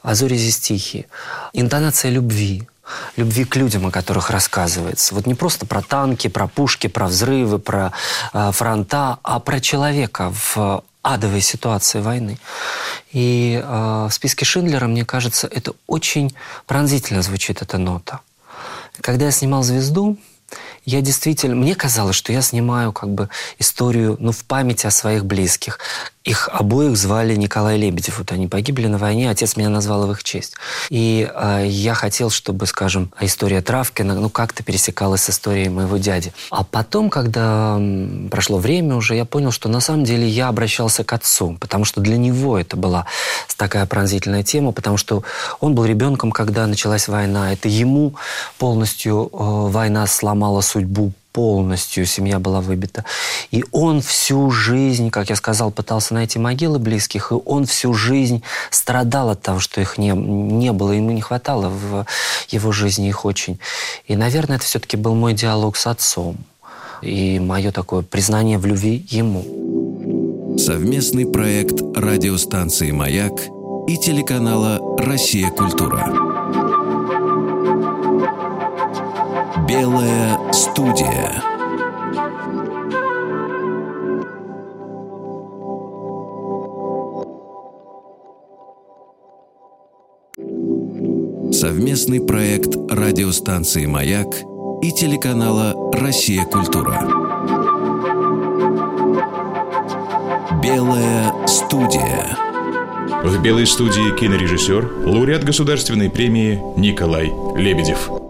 «Азори 0.03 0.37
здесь 0.37 0.59
тихие», 0.59 1.07
«Интонация 1.55 2.11
любви», 2.11 2.69
любви 3.17 3.47
к 3.47 3.57
людям, 3.57 3.87
о 3.87 3.91
которых 3.91 4.29
рассказывается. 4.29 5.15
Вот 5.15 5.27
не 5.27 5.35
просто 5.35 5.65
про 5.65 5.81
танки, 5.81 6.29
про 6.29 6.47
пушки, 6.47 6.89
про 6.89 7.07
взрывы, 7.07 7.59
про 7.59 7.93
э, 8.35 8.53
фронта, 8.53 9.19
а 9.23 9.41
про 9.41 9.61
человека 9.61 10.31
в 10.55 10.85
адовой 11.01 11.41
ситуации 11.41 12.01
войны. 12.01 12.39
И 13.12 13.59
э, 13.65 14.07
в 14.11 14.12
списке 14.12 14.45
Шиндлера, 14.45 14.89
мне 14.89 15.07
кажется, 15.07 15.47
это 15.47 15.73
очень 15.87 16.35
пронзительно 16.67 17.23
звучит 17.23 17.62
эта 17.62 17.79
нота. 17.79 18.21
Когда 19.00 19.26
я 19.26 19.30
снимал 19.30 19.62
«Звезду», 19.62 20.18
я 20.85 21.01
действительно, 21.01 21.55
мне 21.55 21.75
казалось, 21.75 22.17
что 22.17 22.33
я 22.33 22.43
снимаю 22.43 22.93
как 22.93 23.11
бы 23.11 23.29
историю, 23.59 24.17
ну, 24.19 24.33
в 24.33 24.45
память 24.45 24.85
о 24.85 24.91
своих 24.91 25.25
близких. 25.25 25.79
Их 26.25 26.49
обоих 26.53 26.97
звали 26.97 27.35
Николай 27.35 27.77
Лебедев. 27.77 28.19
Вот 28.19 28.31
они 28.31 28.47
погибли 28.47 28.87
на 28.87 28.97
войне, 28.97 29.29
отец 29.29 29.57
меня 29.57 29.69
назвал 29.69 30.07
в 30.07 30.12
их 30.12 30.23
честь. 30.23 30.55
И 30.89 31.29
э, 31.33 31.65
я 31.67 31.95
хотел, 31.95 32.31
чтобы, 32.31 32.67
скажем, 32.67 33.12
история 33.21 33.61
Травкина, 33.61 34.15
ну, 34.15 34.31
как-то 34.31 34.62
пересекалась 34.62 35.23
с 35.23 35.31
историей 35.31 35.69
моего 35.69 35.97
дяди. 35.97 36.33
А 36.51 36.62
потом, 36.62 37.11
когда 37.11 37.81
прошло 38.31 38.59
время 38.59 38.95
уже, 38.95 39.17
я 39.17 39.25
понял, 39.25 39.51
что 39.51 39.69
на 39.69 39.81
самом 39.81 40.05
деле 40.05 40.29
я 40.29 40.49
обращался 40.49 41.03
к 41.03 41.12
отцу, 41.12 41.57
потому 41.61 41.85
что 41.85 42.01
для 42.01 42.17
него 42.17 42.57
это 42.57 42.77
была 42.77 43.07
такая 43.57 43.87
пронзительная 43.87 44.43
тема, 44.43 44.73
потому 44.73 44.97
что 44.97 45.23
он 45.61 45.75
был 45.75 45.85
ребенком, 45.85 46.31
когда 46.31 46.67
началась 46.67 47.09
война. 47.09 47.53
Это 47.53 47.69
ему 47.69 48.15
полностью 48.59 49.29
э, 49.33 49.37
война 49.39 50.07
сломала 50.07 50.61
судьбу 50.73 51.12
полностью 51.33 52.07
семья 52.07 52.38
была 52.38 52.61
выбита. 52.61 53.05
И 53.50 53.64
он 53.73 54.00
всю 54.00 54.50
жизнь, 54.50 55.11
как 55.11 55.31
я 55.31 55.37
сказал, 55.37 55.71
пытался 55.71 56.14
найти 56.14 56.38
могилы 56.38 56.79
близких, 56.79 57.33
и 57.33 57.35
он 57.35 57.64
всю 57.64 57.95
жизнь 57.95 58.43
страдал 58.71 59.31
от 59.31 59.43
того, 59.43 59.61
что 59.61 59.81
их 59.81 59.99
не, 59.99 60.11
не 60.11 60.73
было, 60.73 60.93
ему 60.93 61.11
не 61.11 61.21
хватало 61.21 61.69
в 61.69 62.07
его 62.49 62.73
жизни 62.73 63.09
их 63.09 63.25
очень. 63.25 63.59
И, 64.07 64.17
наверное, 64.17 64.57
это 64.57 64.64
все-таки 64.64 64.97
был 64.97 65.14
мой 65.14 65.33
диалог 65.33 65.76
с 65.76 65.87
отцом 65.87 66.37
и 67.02 67.41
мое 67.41 67.73
такое 67.73 68.02
признание 68.02 68.59
в 68.59 68.67
любви 68.67 69.05
ему. 69.11 70.59
Совместный 70.59 71.26
проект 71.26 71.81
радиостанции 71.97 72.91
«Маяк» 72.91 73.33
и 73.88 73.97
телеканала 73.97 74.79
«Россия. 74.99 75.50
Культура». 75.50 76.32
Белая 79.69 80.52
студия. 80.52 81.42
Совместный 91.52 92.21
проект 92.21 92.76
радиостанции 92.90 93.87
«Маяк» 93.87 94.26
и 94.83 94.90
телеканала 94.90 95.75
«Россия. 95.92 96.45
Культура». 96.45 97.00
Белая 100.62 101.47
студия. 101.47 102.37
В 103.23 103.40
«Белой 103.42 103.66
студии» 103.66 104.16
кинорежиссер, 104.19 105.07
лауреат 105.07 105.45
государственной 105.45 106.11
премии 106.11 106.61
Николай 106.76 107.33
Лебедев. 107.57 108.22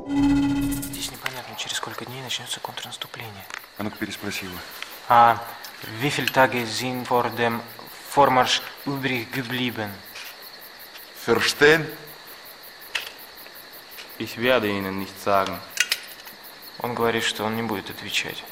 А 4.23 4.27
его. 4.27 4.59
А 5.09 5.39
wie 6.01 6.11
viele 6.11 6.29
Tage 6.29 6.65
sind 6.67 7.09
vor 7.09 7.29
dem 7.31 7.61
Vormarsch 8.11 8.63
übrig 8.87 9.33
geblieben? 9.33 9.91
Verstehen? 11.25 11.87
Ich 14.19 14.39
werde 14.39 14.69
Ihnen 14.69 15.01
nicht 15.01 15.21
sagen. 15.21 15.59
Он 16.79 16.95
говорит, 16.95 17.25
что 17.25 17.45
он 17.45 17.57
не 17.57 17.63
будет 17.63 17.91
отвечать. 17.91 18.45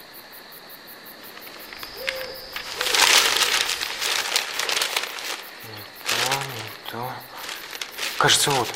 Не 5.62 5.82
то, 6.08 6.32
не 6.56 6.90
то. 6.90 7.12
Кажется, 8.18 8.50
вот. 8.50 8.68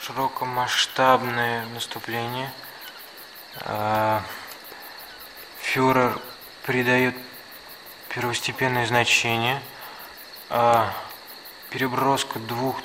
Широкомасштабное 0.00 1.66
наступление– 1.66 2.52
фюрер 5.60 6.20
придает 6.64 7.14
первостепенное 8.08 8.86
значение. 8.86 9.62
А, 10.50 10.92
переброска 11.70 12.38
двух 12.38 12.80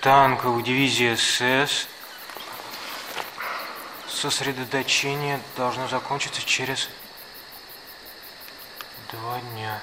танков 0.00 0.62
дивизии 0.62 1.14
СС. 1.14 1.88
Сосредоточение 4.08 5.40
должно 5.56 5.88
закончиться 5.88 6.42
через 6.44 6.90
два 9.10 9.40
дня. 9.52 9.82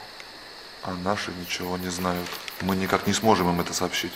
А 0.84 0.92
наши 0.94 1.32
ничего 1.32 1.78
не 1.78 1.90
знают. 1.90 2.30
Мы 2.62 2.76
никак 2.76 3.08
не 3.08 3.14
сможем 3.14 3.50
им 3.50 3.60
это 3.60 3.74
сообщить. 3.74 4.14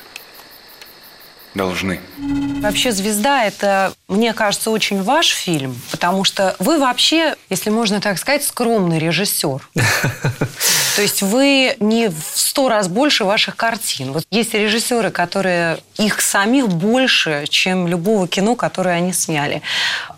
Должны. 1.53 1.99
Вообще 2.61 2.91
«Звезда»— 2.91 3.43
это, 3.45 3.93
мне 4.07 4.33
кажется, 4.33 4.71
очень 4.71 5.01
ваш 5.01 5.29
фильм, 5.29 5.79
потому 5.91 6.23
что 6.23 6.55
вы 6.59 6.79
вообще, 6.79 7.35
если 7.49 7.69
можно 7.69 7.99
так 7.99 8.17
сказать, 8.19 8.43
скромный 8.43 8.99
режиссер. 8.99 9.67
То 10.95 11.01
есть 11.01 11.21
вы 11.21 11.75
не 11.79 12.09
в 12.09 12.15
сто 12.35 12.69
раз 12.69 12.87
больше 12.87 13.25
ваших 13.25 13.55
картин. 13.55 14.13
Вот 14.13 14.23
есть 14.31 14.53
режиссеры, 14.53 15.11
которые 15.11 15.79
их 15.97 16.21
самих 16.21 16.69
больше, 16.69 17.45
чем 17.49 17.87
любого 17.87 18.27
кино, 18.27 18.55
которое 18.55 18.95
они 18.95 19.11
сняли. 19.11 19.61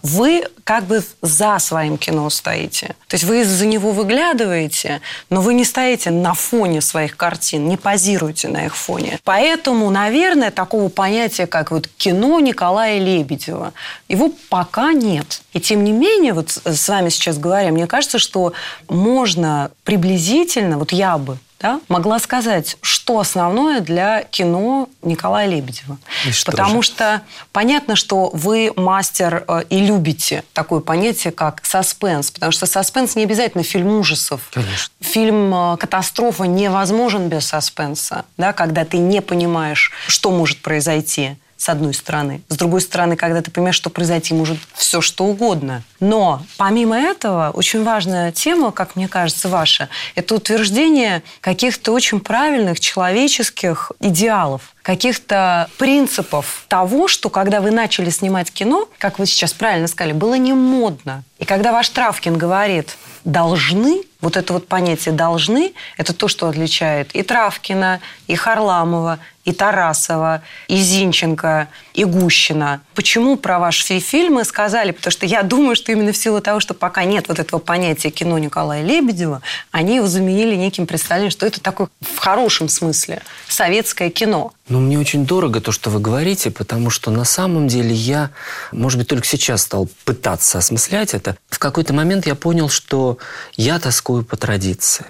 Вы 0.02 0.44
как 0.64 0.86
бы 0.86 1.04
за 1.22 1.60
своим 1.60 1.98
кино 1.98 2.30
стоите. 2.30 2.96
То 3.08 3.16
есть 3.16 3.24
вы 3.24 3.44
за 3.44 3.66
него 3.66 3.92
выглядываете, 3.92 5.02
но 5.30 5.42
вы 5.42 5.54
не 5.54 5.66
стоите 5.66 6.10
на 6.10 6.34
фоне 6.34 6.82
своих 6.82 7.18
картин, 7.18 7.68
не 7.68 7.78
позируете 7.78 8.48
на 8.48 8.66
их 8.66 8.76
фоне. 8.76 9.20
Поэтому, 9.24 9.90
наверное, 9.90 10.52
такого 10.52 10.90
понятия, 10.90 11.48
как 11.48 11.72
вот 11.72 11.88
кино 11.88 12.40
Николая 12.40 13.00
Лебедева, 13.00 13.74
его 14.08 14.32
пока 14.50 14.94
нет. 14.94 15.42
И 15.54 15.60
тем 15.60 15.84
не 15.84 15.92
менее, 15.92 16.34
вот 16.34 16.50
с 16.64 16.90
вами 16.90 17.10
сейчас 17.10 17.38
говоря, 17.38 17.72
мне 17.72 17.88
кажется, 17.88 18.20
что 18.20 18.54
можно 18.88 19.72
приблизительно, 19.84 20.78
вот 20.78 20.92
я 20.92 21.18
бы 21.18 21.38
да, 21.64 21.80
могла 21.88 22.20
сказать, 22.20 22.76
что 22.82 23.20
основное 23.20 23.80
для 23.80 24.24
кино 24.24 24.90
Николая 25.02 25.48
Лебедева. 25.48 25.98
Потому 26.46 26.82
же? 26.82 26.90
что 26.90 27.22
понятно, 27.54 27.96
что 27.96 28.30
вы 28.34 28.74
мастер 28.76 29.46
э, 29.48 29.64
и 29.70 29.80
любите 29.80 30.44
такое 30.52 30.82
понятие, 30.82 31.32
как 31.32 31.62
саспенс. 31.64 32.32
Потому 32.32 32.52
что 32.52 32.66
саспенс 32.66 33.16
не 33.16 33.24
обязательно 33.24 33.64
фильм 33.64 33.96
ужасов. 33.96 34.42
Конечно. 34.52 34.94
Фильм 35.00 35.56
э, 35.56 35.78
«Катастрофа» 35.78 36.44
невозможен 36.44 37.30
без 37.30 37.46
саспенса, 37.46 38.26
да, 38.36 38.52
когда 38.52 38.84
ты 38.84 38.98
не 38.98 39.22
понимаешь, 39.22 39.94
что 40.08 40.32
может 40.32 40.62
произойти 40.62 41.38
с 41.64 41.70
одной 41.70 41.94
стороны. 41.94 42.42
С 42.50 42.58
другой 42.58 42.82
стороны, 42.82 43.16
когда 43.16 43.42
ты 43.42 43.50
понимаешь, 43.50 43.76
что 43.76 43.90
произойти 43.90 44.34
может 44.34 44.58
все 44.74 45.00
что 45.00 45.24
угодно. 45.24 45.82
Но 46.02 46.44
помимо 46.58 46.98
этого, 46.98 47.52
очень 47.54 47.84
важная 47.84 48.34
тема, 48.34 48.72
как 48.72 48.98
мне 48.98 49.08
кажется, 49.08 49.48
ваша, 49.48 49.88
это 50.16 50.36
утверждение 50.36 51.24
каких-то 51.40 51.94
очень 51.94 52.20
правильных 52.20 52.82
человеческих 52.82 53.94
идеалов 54.02 54.74
каких-то 54.84 55.70
принципов 55.78 56.66
того, 56.68 57.08
что 57.08 57.30
когда 57.30 57.62
вы 57.62 57.72
начали 57.72 58.10
снимать 58.10 58.52
кино, 58.52 58.90
как 59.00 59.18
вы 59.18 59.26
сейчас 59.26 59.54
правильно 59.54 59.88
сказали, 59.88 60.12
было 60.12 60.36
не 60.36 60.52
модно. 60.54 61.24
И 61.40 61.46
когда 61.46 61.72
ваш 61.72 61.90
Травкин 61.90 62.38
говорит 62.38 62.98
«должны», 63.24 64.04
вот 64.20 64.36
это 64.36 64.52
вот 64.54 64.68
понятие 64.68 65.14
«должны»– 65.14 65.74
это 65.98 66.14
то, 66.14 66.28
что 66.28 66.50
отличает 66.50 67.16
и 67.16 67.24
Травкина, 67.24 68.02
и 68.28 68.36
Харламова, 68.36 69.20
и 69.46 69.52
Тарасова, 69.52 70.42
и 70.68 70.78
Зинченко, 70.78 71.68
и 71.94 72.06
Гущина. 72.06 72.82
Почему 72.96 73.36
про 73.36 73.60
ваши 73.60 74.00
фильмы 74.00 74.46
сказали? 74.46 74.92
Потому 74.92 75.12
что 75.12 75.26
я 75.26 75.44
думаю, 75.44 75.76
что 75.76 75.92
именно 75.92 76.12
в 76.12 76.18
силу 76.18 76.42
того, 76.42 76.60
что 76.60 76.74
пока 76.74 77.04
нет 77.04 77.28
вот 77.28 77.40
этого 77.40 77.60
понятия 77.60 78.10
кино 78.10 78.38
Николая 78.38 78.84
Лебедева, 78.84 79.42
они 79.72 79.98
его 79.98 80.08
заменили 80.08 80.56
неким 80.56 80.88
представлением, 80.88 81.32
что 81.32 81.46
это 81.46 81.62
такое 81.62 81.90
в 82.02 82.18
хорошем 82.18 82.70
смысле 82.70 83.22
советское 83.48 84.10
кино. 84.10 84.54
Ну, 84.70 84.80
мне 84.80 84.98
очень 84.98 85.26
дорого 85.26 85.60
то, 85.60 85.74
что 85.74 85.90
вы 85.90 86.00
говорите, 86.00 86.50
потому 86.50 86.90
что 86.90 87.12
на 87.12 87.26
самом 87.26 87.68
деле 87.68 87.94
я, 87.94 88.30
может 88.72 88.98
быть, 88.98 89.10
только 89.10 89.28
сейчас 89.28 89.64
стал 89.64 89.90
пытаться 90.06 90.58
осмыслять 90.58 91.14
это. 91.14 91.36
В 91.50 91.60
какой-то 91.60 91.94
момент 91.94 92.26
я 92.26 92.36
понял, 92.36 92.70
что 92.70 93.18
я 93.56 93.78
тоскую 93.80 94.24
по 94.24 94.38
традиции. 94.38 95.06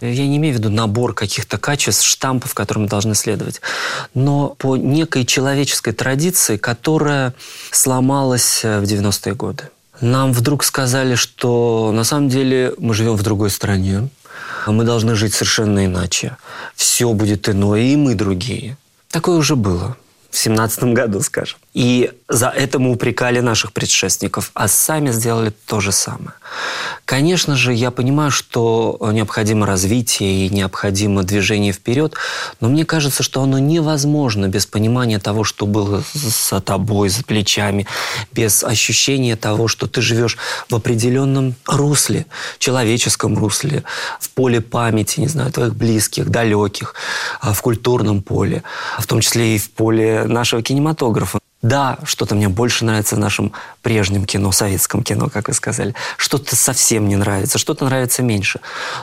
Я 0.00 0.26
не 0.26 0.36
имею 0.36 0.54
в 0.54 0.58
виду 0.58 0.70
набор 0.70 1.14
каких-то 1.14 1.58
качеств, 1.58 2.04
штампов, 2.04 2.54
которым 2.54 2.84
мы 2.84 2.88
должны 2.88 3.14
следовать, 3.14 3.60
но 4.14 4.50
по 4.58 4.76
некой 4.76 5.24
человеческой 5.24 5.92
традиции, 5.92 6.56
которая 6.56 7.34
сломалась 7.70 8.64
э, 8.64 8.80
в 8.80 8.84
90-е 8.84 9.34
годы. 9.34 9.64
Нам 10.00 10.32
вдруг 10.32 10.64
сказали, 10.64 11.14
что 11.14 11.92
на 11.94 12.04
самом 12.04 12.28
деле 12.28 12.74
мы 12.78 12.94
живем 12.94 13.14
в 13.14 13.22
другой 13.22 13.50
стране, 13.50 14.08
мы 14.66 14.84
должны 14.84 15.14
жить 15.14 15.34
совершенно 15.34 15.86
иначе. 15.86 16.36
Все 16.74 17.12
будет 17.12 17.48
иное, 17.48 17.80
и 17.80 17.96
мы 17.96 18.14
другие. 18.14 18.76
Такое 19.10 19.36
уже 19.36 19.56
было 19.56 19.96
в 20.30 20.38
семнадцатом 20.38 20.94
году, 20.94 21.20
скажем. 21.20 21.58
И 21.74 22.10
за 22.28 22.48
это 22.48 22.78
мы 22.78 22.90
упрекали 22.90 23.40
наших 23.40 23.72
предшественников, 23.72 24.50
а 24.54 24.66
сами 24.66 25.10
сделали 25.12 25.52
то 25.66 25.80
же 25.80 25.92
самое. 25.92 26.32
Конечно 27.04 27.56
же, 27.56 27.74
я 27.74 27.90
понимаю, 27.90 28.30
что 28.30 28.98
необходимо 29.12 29.66
развитие 29.66 30.46
и 30.46 30.50
необходимо 30.50 31.22
движение 31.24 31.72
вперед, 31.72 32.14
но 32.60 32.68
мне 32.68 32.84
кажется, 32.84 33.22
что 33.22 33.42
оно 33.42 33.58
невозможно 33.58 34.48
без 34.48 34.66
понимания 34.66 35.18
того, 35.18 35.44
что 35.44 35.66
было 35.66 36.02
за 36.14 36.60
тобой, 36.60 37.08
за 37.08 37.24
плечами, 37.24 37.86
без 38.32 38.64
ощущения 38.64 39.36
того, 39.36 39.68
что 39.68 39.86
ты 39.86 40.00
живешь 40.00 40.38
в 40.68 40.74
определенном 40.74 41.54
русле, 41.66 42.26
человеческом 42.58 43.36
русле, 43.36 43.82
в 44.20 44.30
поле 44.30 44.60
памяти, 44.60 45.20
не 45.20 45.28
знаю, 45.28 45.52
твоих 45.52 45.74
близких, 45.74 46.30
далеких, 46.30 46.94
в 47.42 47.60
культурном 47.60 48.22
поле, 48.22 48.62
в 48.98 49.06
том 49.06 49.20
числе 49.20 49.56
и 49.56 49.58
в 49.58 49.70
поле 49.70 50.24
нашего 50.24 50.62
кинематографа. 50.62 51.40
Да, 51.62 51.98
что-то 52.02 52.34
мне 52.34 52.48
больше 52.48 52.84
нравится 52.84 53.14
в 53.14 53.20
нашем 53.20 53.52
прежнем 53.82 54.24
кино, 54.24 54.50
советском 54.50 55.04
кино, 55.04 55.28
как 55.28 55.46
вы 55.46 55.54
сказали. 55.54 55.94
Что-то 56.16 56.56
совсем 56.56 57.08
не 57.08 57.14
нравится, 57.14 57.56
что-то 57.58 57.84
нравится 57.84 58.22
меньше. 58.22 58.60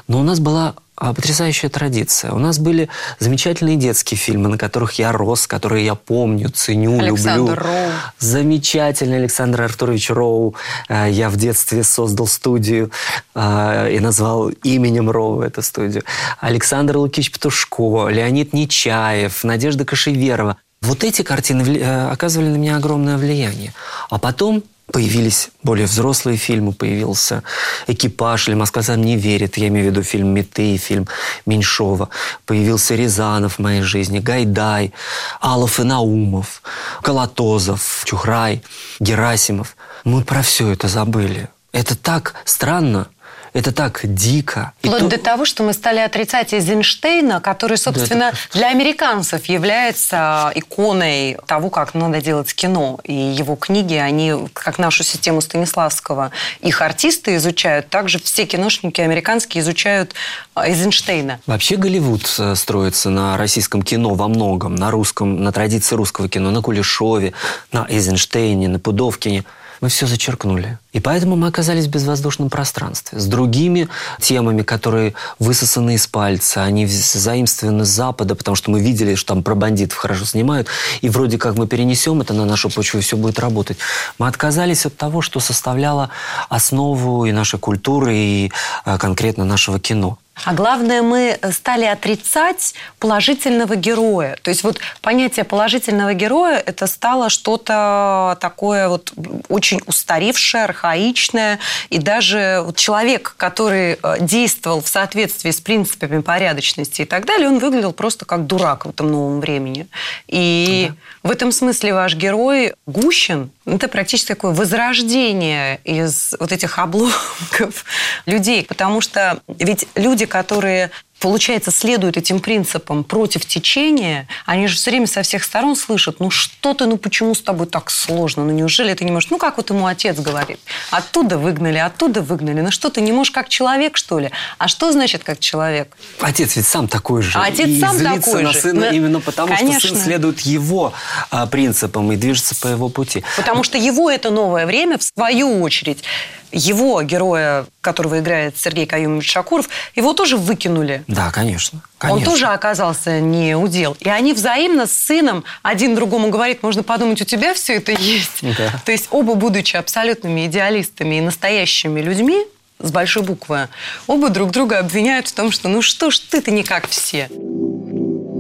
Но 0.10 0.20
у 0.20 0.24
нас 0.24 0.42
была 0.42 0.76
а, 0.98 1.14
потрясающая 1.14 1.70
традиция. 1.70 2.34
У 2.34 2.40
нас 2.40 2.60
были 2.60 2.90
замечательные 3.20 3.78
детские 3.78 4.18
фильмы, 4.18 4.50
на 4.50 4.58
которых 4.58 4.94
я 5.00 5.14
рос, 5.14 5.48
которые 5.48 5.86
я 5.86 5.96
помню, 5.96 6.50
ценю, 6.50 7.00
Александр 7.00 7.52
люблю. 7.52 7.56
Роу. 7.56 7.92
Замечательный 8.20 9.18
Александр 9.18 9.62
Артурович 9.62 10.10
Роу. 10.10 10.56
А, 10.90 11.08
я 11.08 11.30
в 11.30 11.38
детстве 11.38 11.84
создал 11.84 12.28
студию 12.28 12.92
а, 13.34 13.88
и 13.88 14.00
назвал 14.00 14.50
именем 14.50 15.10
Роу 15.10 15.42
эту 15.42 15.62
студию. 15.62 16.04
Александр 16.42 16.98
Лукич 16.98 17.32
Птушко, 17.32 18.10
Леонид 18.10 18.52
Нечаев, 18.52 19.46
Надежда 19.46 19.86
Кашеверова. 19.86 20.58
Вот 20.82 21.04
эти 21.04 21.22
картины 21.22 21.78
э, 21.78 22.10
оказывали 22.10 22.50
на 22.50 22.56
меня 22.56 22.78
огромное 22.78 23.18
влияние. 23.18 23.74
А 24.10 24.18
потом 24.18 24.64
появились 24.92 25.50
более 25.64 25.86
взрослые 25.86 26.38
фильмы, 26.38 26.74
появился 26.74 27.44
«Экипаж» 27.88 28.48
или 28.48 28.56
«Москва 28.56 28.82
сам 28.82 29.02
не 29.02 29.18
верит», 29.18 29.58
я 29.58 29.68
имею 29.68 29.88
в 29.88 29.90
виду 29.92 30.04
фильм 30.04 30.30
«Меты», 30.30 30.78
фильм 30.78 31.08
Меньшова. 31.46 32.10
Появился 32.46 32.96
Рязанов 32.96 33.56
в 33.56 33.60
моей 33.60 33.82
жизни, 33.82 34.20
Гайдай, 34.20 34.94
Алов 35.42 35.80
и 35.80 35.84
Наумов, 35.84 36.62
Колотозов, 37.02 38.04
Чухрай, 38.06 38.64
Герасимов. 39.00 39.76
Мы 40.06 40.24
про 40.24 40.42
все 40.42 40.70
это 40.70 40.88
забыли. 40.88 41.50
Это 41.72 41.96
так 41.96 42.34
странно, 42.46 43.10
это 43.54 43.72
так 43.72 44.02
дико. 44.04 44.74
Вплоть 44.80 45.02
то... 45.02 45.10
до 45.10 45.18
того, 45.18 45.46
что 45.46 45.64
мы 45.64 45.74
стали 45.74 46.00
отрицать 46.00 46.54
Эйзенштейна, 46.54 47.42
который, 47.42 47.78
собственно, 47.78 48.20
да, 48.20 48.30
это... 48.30 48.58
для 48.58 48.70
американцев 48.70 49.46
является 49.46 50.52
иконой 50.56 51.38
того, 51.46 51.70
как 51.70 51.94
надо 51.94 52.22
делать 52.22 52.54
кино. 52.54 53.00
И 53.04 53.14
его 53.14 53.56
книги, 53.56 53.96
они, 53.96 54.34
как 54.54 54.80
нашу 54.80 55.04
систему 55.04 55.42
Станиславского, 55.42 56.32
их 56.62 56.82
артисты 56.82 57.36
изучают, 57.36 57.90
также 57.90 58.20
все 58.20 58.46
киношники 58.46 59.02
американские 59.02 59.62
изучают 59.62 60.14
а, 60.54 60.68
Эйзенштейна. 60.68 61.40
Вообще 61.46 61.76
Голливуд 61.76 62.34
э, 62.38 62.56
строится 62.56 63.10
на 63.10 63.38
российском 63.38 63.82
кино 63.82 64.14
во 64.14 64.28
многом, 64.28 64.76
на 64.76 64.92
русском, 64.92 65.42
на 65.42 65.52
традиции 65.52 65.96
русского 65.96 66.30
кино, 66.30 66.52
на 66.52 66.62
Кулешове, 66.62 67.34
на 67.72 67.86
Эйзенштейне, 67.90 68.68
на 68.68 68.80
Пудовкине– 68.80 69.44
мы 69.82 69.90
все 69.90 70.08
зачеркнули. 70.08 70.78
И 70.92 71.00
поэтому 71.00 71.36
мы 71.36 71.48
оказались 71.48 71.86
в 71.86 71.90
безвоздушном 71.90 72.50
пространстве 72.50 73.20
с 73.20 73.26
другими 73.26 73.88
темами, 74.20 74.64
которые 74.64 75.14
высосаны 75.38 75.96
из 75.96 76.08
пальца, 76.08 76.64
они 76.64 76.88
заимствованы 76.88 77.86
с 77.86 77.90
Запада, 77.90 78.36
потому 78.36 78.56
что 78.56 78.72
мы 78.72 78.82
видели, 78.82 79.16
что 79.16 79.34
там 79.34 79.44
про 79.44 79.56
бандитов 79.56 79.98
хорошо 79.98 80.26
снимают, 80.26 80.68
и 81.02 81.10
вроде 81.10 81.38
как 81.38 81.56
мы 81.56 81.68
перенесем 81.68 82.22
это 82.22 82.34
на 82.34 82.46
нашу 82.46 82.70
почву, 82.70 83.00
и 83.00 83.02
все 83.02 83.18
будет 83.18 83.40
работать. 83.40 83.78
Мы 84.18 84.28
отказались 84.28 84.86
от 84.86 84.98
того, 84.98 85.22
что 85.22 85.40
составляло 85.40 86.10
основу 86.50 87.26
и 87.26 87.32
нашей 87.32 87.60
культуры, 87.60 88.16
и 88.16 88.52
а, 88.86 88.98
конкретно 88.98 89.46
нашего 89.46 89.80
кино. 89.80 90.18
А 90.46 90.54
главное, 90.54 91.02
мы 91.02 91.38
стали 91.52 91.86
отрицать 91.86 92.74
положительного 93.00 93.76
героя. 93.76 94.38
То 94.42 94.50
есть 94.50 94.64
вот 94.64 94.80
понятие 95.02 95.44
положительного 95.44 96.14
героя 96.14 96.58
это 96.58 96.88
стало 96.88 97.30
что-то 97.30 98.38
такое 98.40 98.88
вот 98.88 99.14
очень 99.50 99.82
устаревшее, 99.86 100.64
архаичное. 100.64 101.60
И 101.90 101.98
даже 101.98 102.62
вот 102.66 102.78
человек, 102.78 103.34
который 103.38 103.98
э, 104.02 104.16
действовал 104.22 104.82
в 104.82 104.88
соответствии 104.88 105.52
с 105.52 105.60
принципами 105.60 106.22
порядочности 106.22 107.02
и 107.02 107.06
так 107.06 107.26
далее, 107.26 107.50
он 107.50 107.60
выглядел 107.60 107.94
просто 107.94 108.26
как 108.26 108.46
дурак 108.46 108.86
в 108.86 108.90
этом 108.90 109.12
новом 109.12 109.40
времени. 109.42 109.88
И 110.28 110.88
да. 110.90 111.30
в 111.30 111.32
этом 111.32 111.52
смысле 111.52 111.94
ваш 111.94 112.16
герой 112.16 112.76
Гущин– 112.86 113.52
это 113.66 113.88
практически 113.88 114.30
такое 114.30 114.54
возрождение 114.54 115.80
из 115.84 116.36
вот 116.40 116.52
этих 116.52 116.80
обломков 116.80 117.86
людей. 118.26 118.66
Потому 118.66 119.02
что 119.02 119.42
ведь 119.48 119.88
люди, 119.96 120.26
которые 120.30 120.92
получается, 121.20 121.72
следуют 121.72 122.18
этим 122.18 122.40
принципам 122.40 123.04
против 123.04 123.46
течения, 123.46 124.28
они 124.46 124.68
же 124.68 124.76
все 124.76 124.92
время 124.92 125.08
со 125.08 125.22
всех 125.22 125.44
сторон 125.44 125.76
слышат, 125.76 126.20
ну 126.20 126.30
что 126.30 126.74
ты, 126.74 126.86
ну 126.86 126.98
почему 126.98 127.36
с 127.36 127.42
тобой 127.42 127.68
так 127.68 127.92
сложно, 127.92 128.46
ну 128.46 128.52
неужели 128.52 128.94
ты 128.94 129.06
не 129.06 129.12
можешь, 129.12 129.30
ну 129.30 129.38
как 129.38 129.58
вот 129.58 129.70
ему 129.70 129.86
отец 129.86 130.18
говорит, 130.18 130.60
оттуда 130.92 131.38
выгнали, 131.38 131.78
оттуда 131.78 132.22
выгнали, 132.22 132.62
ну 132.62 132.72
что 132.72 132.90
ты 132.90 133.02
не 133.02 133.12
можешь 133.12 133.32
как 133.32 133.50
человек, 133.50 133.98
что 133.98 134.20
ли? 134.20 134.32
А 134.58 134.68
что 134.68 134.92
значит 134.92 135.24
как 135.24 135.40
человек? 135.40 135.96
Отец 136.22 136.56
ведь 136.56 136.68
сам 136.68 136.88
такой 136.88 137.22
же. 137.22 137.38
А 137.38 137.44
отец 137.44 137.68
и 137.68 137.80
сам 137.80 138.00
такой 138.00 138.44
на 138.44 138.54
же. 138.54 138.60
сына 138.60 138.86
Но... 138.88 138.92
именно 138.92 139.20
потому, 139.20 139.54
Конечно. 139.56 139.80
что 139.80 139.90
сын 139.90 139.98
следует 139.98 140.40
его 140.42 140.94
а, 141.32 141.46
принципам 141.48 142.12
и 142.12 142.16
движется 142.16 142.56
по 142.56 142.68
его 142.68 142.90
пути. 142.90 143.24
Потому 143.38 143.64
что 143.64 143.78
его 143.78 144.10
это 144.10 144.30
новое 144.30 144.66
время, 144.66 144.98
в 144.98 145.04
свою 145.04 145.62
очередь, 145.62 146.04
его 146.52 147.02
героя, 147.04 147.66
которого 147.82 148.20
играет 148.20 148.58
Сергей 148.58 148.86
Каюмович 148.86 149.32
Шакуров, 149.32 149.70
его 149.96 150.14
тоже 150.14 150.38
выкинули. 150.38 151.04
Да, 151.10 151.32
конечно. 151.32 151.82
конечно. 151.98 152.20
Он 152.20 152.24
тоже 152.24 152.46
оказался 152.46 153.20
не 153.20 153.56
удел. 153.56 153.98
И 154.00 154.08
они 154.08 154.34
взаимно 154.34 154.86
с 154.86 154.92
сыном 154.92 155.44
один 155.64 155.96
другому 155.96 156.30
говорит, 156.30 156.62
можно 156.62 156.84
подумать, 156.84 157.20
у 157.20 157.26
тебя 157.26 157.56
все 157.56 157.78
это 157.78 157.92
есть. 157.92 158.42
Да. 158.44 158.80
То 158.86 158.92
есть 158.92 159.08
оба, 159.10 159.34
будучи 159.34 159.76
абсолютными 159.76 160.46
идеалистами 160.46 161.16
и 161.16 161.22
настоящими 161.22 162.00
людьми, 162.00 162.46
с 162.78 162.92
большой 162.92 163.24
буквы, 163.24 163.70
оба 164.06 164.30
друг 164.30 164.52
друга 164.52 164.78
обвиняют 164.78 165.28
в 165.28 165.34
том, 165.34 165.52
что 165.52 165.68
ну 165.68 165.82
что 165.82 166.12
ж 166.12 166.20
ты-то 166.20 166.52
не 166.52 166.62
как 166.62 166.88
все. 166.88 167.28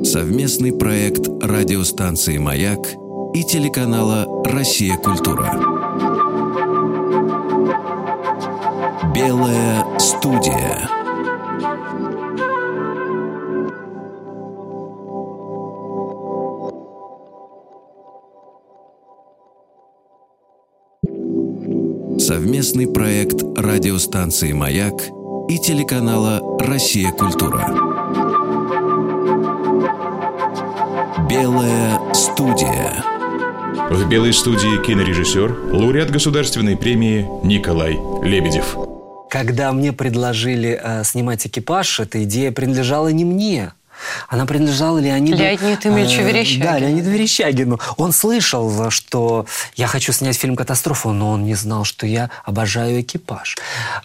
Совместный 0.05 0.71
проект 0.71 1.27
радиостанции 1.41 2.37
«Маяк» 2.37 2.79
и 3.33 3.43
телеканала 3.43 4.27
«Россия. 4.45 4.95
Культура». 4.95 5.53
Белая 9.13 9.83
студия. 9.97 10.98
Совместный 22.29 22.85
проект 22.85 23.41
радиостанции 23.57 24.51
«Маяк» 24.51 24.93
и 25.49 25.57
телеканала 25.57 26.59
«Россия. 26.59 27.11
Культура». 27.11 27.67
Белая 31.27 31.99
студия. 32.13 33.03
В 33.89 34.07
«Белой 34.07 34.33
студии» 34.33 34.79
кинорежиссер, 34.85 35.73
лауреат 35.73 36.11
государственной 36.11 36.77
премии 36.77 37.27
Николай 37.43 37.97
Лебедев. 38.21 38.77
Когда 39.31 39.73
мне 39.73 39.91
предложили 39.91 40.79
э, 40.79 41.03
снимать 41.05 41.47
экипаж, 41.47 41.99
эта 41.99 42.23
идея 42.25 42.51
принадлежала 42.51 43.07
не 43.07 43.25
мне. 43.25 43.73
Она 44.27 44.45
принадлежала 44.45 44.99
Леониду... 44.99 45.37
Леониду 45.37 45.89
Ильичу 45.89 46.21
э, 46.21 46.27
Верещагину. 46.27 46.65
Да, 46.65 46.79
Леониду 46.79 47.09
Верещагину. 47.09 47.79
Он 47.97 48.11
слышал, 48.11 48.89
что 48.89 49.45
я 49.75 49.87
хочу 49.87 50.11
снять 50.13 50.37
фильм 50.37 50.55
«Катастрофу», 50.55 51.11
но 51.11 51.31
он 51.31 51.43
не 51.43 51.55
знал, 51.55 51.83
что 51.83 52.05
я 52.05 52.29
обожаю 52.45 53.01
экипаж. 53.01 53.57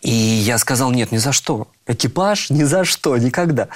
И 0.03 0.11
я 0.11 0.59
сказал, 0.59 0.91
нет, 0.91 1.13
ни 1.13 1.19
за 1.19 1.33
что. 1.33 1.69
Экипаж 1.87 2.49
ни 2.49 2.65
за 2.65 2.85
что, 2.85 3.17
никогда. 3.19 3.69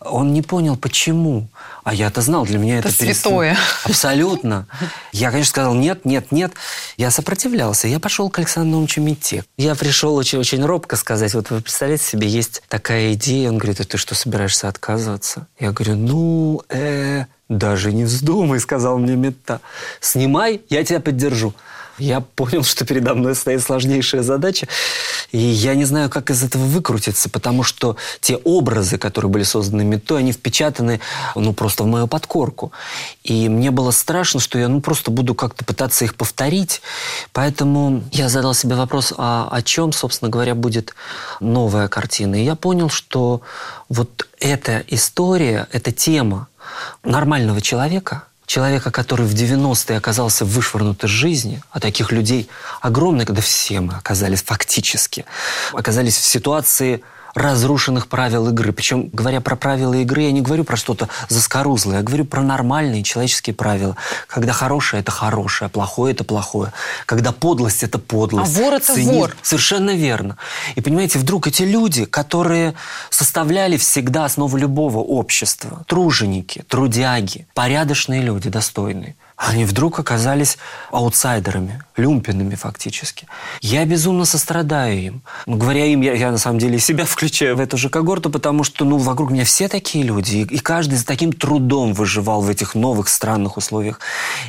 Он 0.00 0.32
не 0.32 0.42
понял, 0.42 0.76
почему. 0.76 1.48
А 1.84 1.94
я-то 1.94 2.20
знал, 2.20 2.44
для 2.44 2.58
меня 2.58 2.78
это, 2.78 2.88
это 2.88 2.96
святое. 2.96 3.50
Перес... 3.50 3.84
Абсолютно. 3.84 4.66
Я, 5.12 5.30
конечно, 5.30 5.50
сказал 5.50 5.74
нет, 5.74 6.04
нет, 6.04 6.32
нет. 6.32 6.52
Я 6.96 7.12
сопротивлялся. 7.12 7.86
Я 7.86 8.00
пошел 8.00 8.28
к 8.28 8.38
Александру 8.38 8.72
Наумовичу 8.72 9.00
Митте. 9.00 9.44
Я 9.56 9.76
пришел 9.76 10.16
очень, 10.16 10.38
очень 10.38 10.64
робко 10.64 10.96
сказать, 10.96 11.34
вот 11.34 11.50
вы 11.50 11.60
представляете 11.60 12.04
себе, 12.04 12.26
есть 12.26 12.62
такая 12.68 13.12
идея. 13.12 13.50
Он 13.50 13.58
говорит, 13.58 13.80
а 13.80 13.84
ты 13.84 13.98
что, 13.98 14.16
собираешься 14.16 14.68
отказываться? 14.68 15.46
Я 15.60 15.70
говорю, 15.70 15.94
ну, 15.94 16.62
э, 16.70 17.26
даже 17.48 17.92
не 17.92 18.04
вздумай, 18.04 18.58
сказал 18.58 18.98
мне 18.98 19.14
Митта. 19.14 19.60
Снимай, 20.00 20.62
я 20.70 20.84
тебя 20.84 20.98
поддержу. 20.98 21.54
Я 21.98 22.20
понял, 22.20 22.64
что 22.64 22.84
передо 22.84 23.14
мной 23.14 23.34
стоит 23.34 23.62
сложнейшая 23.62 24.22
задача, 24.22 24.66
и 25.30 25.38
я 25.38 25.74
не 25.74 25.84
знаю, 25.84 26.10
как 26.10 26.30
из 26.30 26.42
этого 26.42 26.64
выкрутиться, 26.64 27.28
потому 27.28 27.62
что 27.62 27.96
те 28.20 28.36
образы, 28.36 28.98
которые 28.98 29.30
были 29.30 29.44
созданы 29.44 29.84
метой, 29.84 30.20
они 30.20 30.32
впечатаны 30.32 31.00
ну, 31.36 31.52
просто 31.52 31.84
в 31.84 31.86
мою 31.86 32.08
подкорку. 32.08 32.72
И 33.22 33.48
мне 33.48 33.70
было 33.70 33.92
страшно, 33.92 34.40
что 34.40 34.58
я 34.58 34.68
ну, 34.68 34.80
просто 34.80 35.10
буду 35.10 35.34
как-то 35.34 35.64
пытаться 35.64 36.04
их 36.04 36.16
повторить. 36.16 36.82
Поэтому 37.32 38.02
я 38.12 38.28
задал 38.28 38.54
себе 38.54 38.74
вопрос, 38.74 39.12
а 39.16 39.48
о 39.50 39.62
чем, 39.62 39.92
собственно 39.92 40.30
говоря, 40.30 40.54
будет 40.54 40.94
новая 41.40 41.88
картина. 41.88 42.34
И 42.34 42.44
я 42.44 42.56
понял, 42.56 42.90
что 42.90 43.40
вот 43.88 44.26
эта 44.40 44.82
история, 44.88 45.68
эта 45.70 45.92
тема 45.92 46.48
нормального 47.04 47.60
человека– 47.60 48.24
человека, 48.46 48.90
который 48.90 49.26
в 49.26 49.34
90-е 49.34 49.96
оказался 49.96 50.44
вышвырнут 50.44 51.04
из 51.04 51.10
жизни, 51.10 51.62
а 51.70 51.80
таких 51.80 52.12
людей 52.12 52.48
огромное, 52.80 53.26
когда 53.26 53.42
все 53.42 53.80
мы 53.80 53.94
оказались 53.94 54.42
фактически, 54.42 55.24
оказались 55.72 56.16
в 56.16 56.24
ситуации 56.24 57.02
разрушенных 57.34 58.06
правил 58.08 58.48
игры. 58.48 58.72
Причем, 58.72 59.08
говоря 59.12 59.40
про 59.40 59.56
правила 59.56 59.94
игры, 59.94 60.22
я 60.22 60.32
не 60.32 60.40
говорю 60.40 60.64
про 60.64 60.76
что-то 60.76 61.08
заскорузлое, 61.28 61.98
я 61.98 62.02
говорю 62.02 62.24
про 62.24 62.42
нормальные 62.42 63.02
человеческие 63.02 63.54
правила. 63.54 63.96
Когда 64.28 64.52
хорошее– 64.52 65.00
это 65.02 65.10
хорошее, 65.10 65.68
плохое– 65.68 66.12
это 66.14 66.24
плохое. 66.24 66.72
Когда 67.06 67.32
подлость– 67.32 67.82
это 67.82 67.98
подлость. 67.98 68.56
А 68.56 68.60
вор– 68.60 68.74
это 68.74 68.94
Цинизм. 68.94 69.12
вор. 69.12 69.36
Совершенно 69.42 69.90
верно. 69.90 70.36
И 70.74 70.80
понимаете, 70.80 71.18
вдруг 71.18 71.46
эти 71.46 71.62
люди, 71.62 72.04
которые 72.04 72.74
составляли 73.10 73.76
всегда 73.76 74.24
основу 74.24 74.56
любого 74.56 74.98
общества, 74.98 75.84
труженики, 75.86 76.64
трудяги, 76.68 77.46
порядочные 77.54 78.22
люди, 78.22 78.48
достойные, 78.48 79.16
они 79.46 79.64
вдруг 79.64 79.98
оказались 79.98 80.58
аутсайдерами, 80.90 81.82
люмпинами 81.96 82.54
фактически. 82.54 83.26
Я 83.60 83.84
безумно 83.84 84.24
сострадаю 84.24 84.98
им. 84.98 85.22
Ну, 85.46 85.56
говоря 85.56 85.84
им, 85.84 86.00
я, 86.00 86.14
я 86.14 86.30
на 86.30 86.38
самом 86.38 86.58
деле 86.58 86.78
себя 86.88 87.04
включаю 87.04 87.56
в 87.56 87.60
эту 87.60 87.76
же 87.76 87.90
когорту, 87.90 88.30
потому 88.30 88.64
что 88.64 88.84
ну, 88.84 88.96
вокруг 88.96 89.30
меня 89.30 89.44
все 89.44 89.68
такие 89.68 90.04
люди, 90.04 90.36
и, 90.36 90.42
и 90.42 90.58
каждый 90.58 90.98
с 90.98 91.04
таким 91.04 91.32
трудом 91.32 91.92
выживал 91.92 92.40
в 92.40 92.48
этих 92.48 92.74
новых 92.74 93.08
странных 93.08 93.56
условиях 93.56 94.00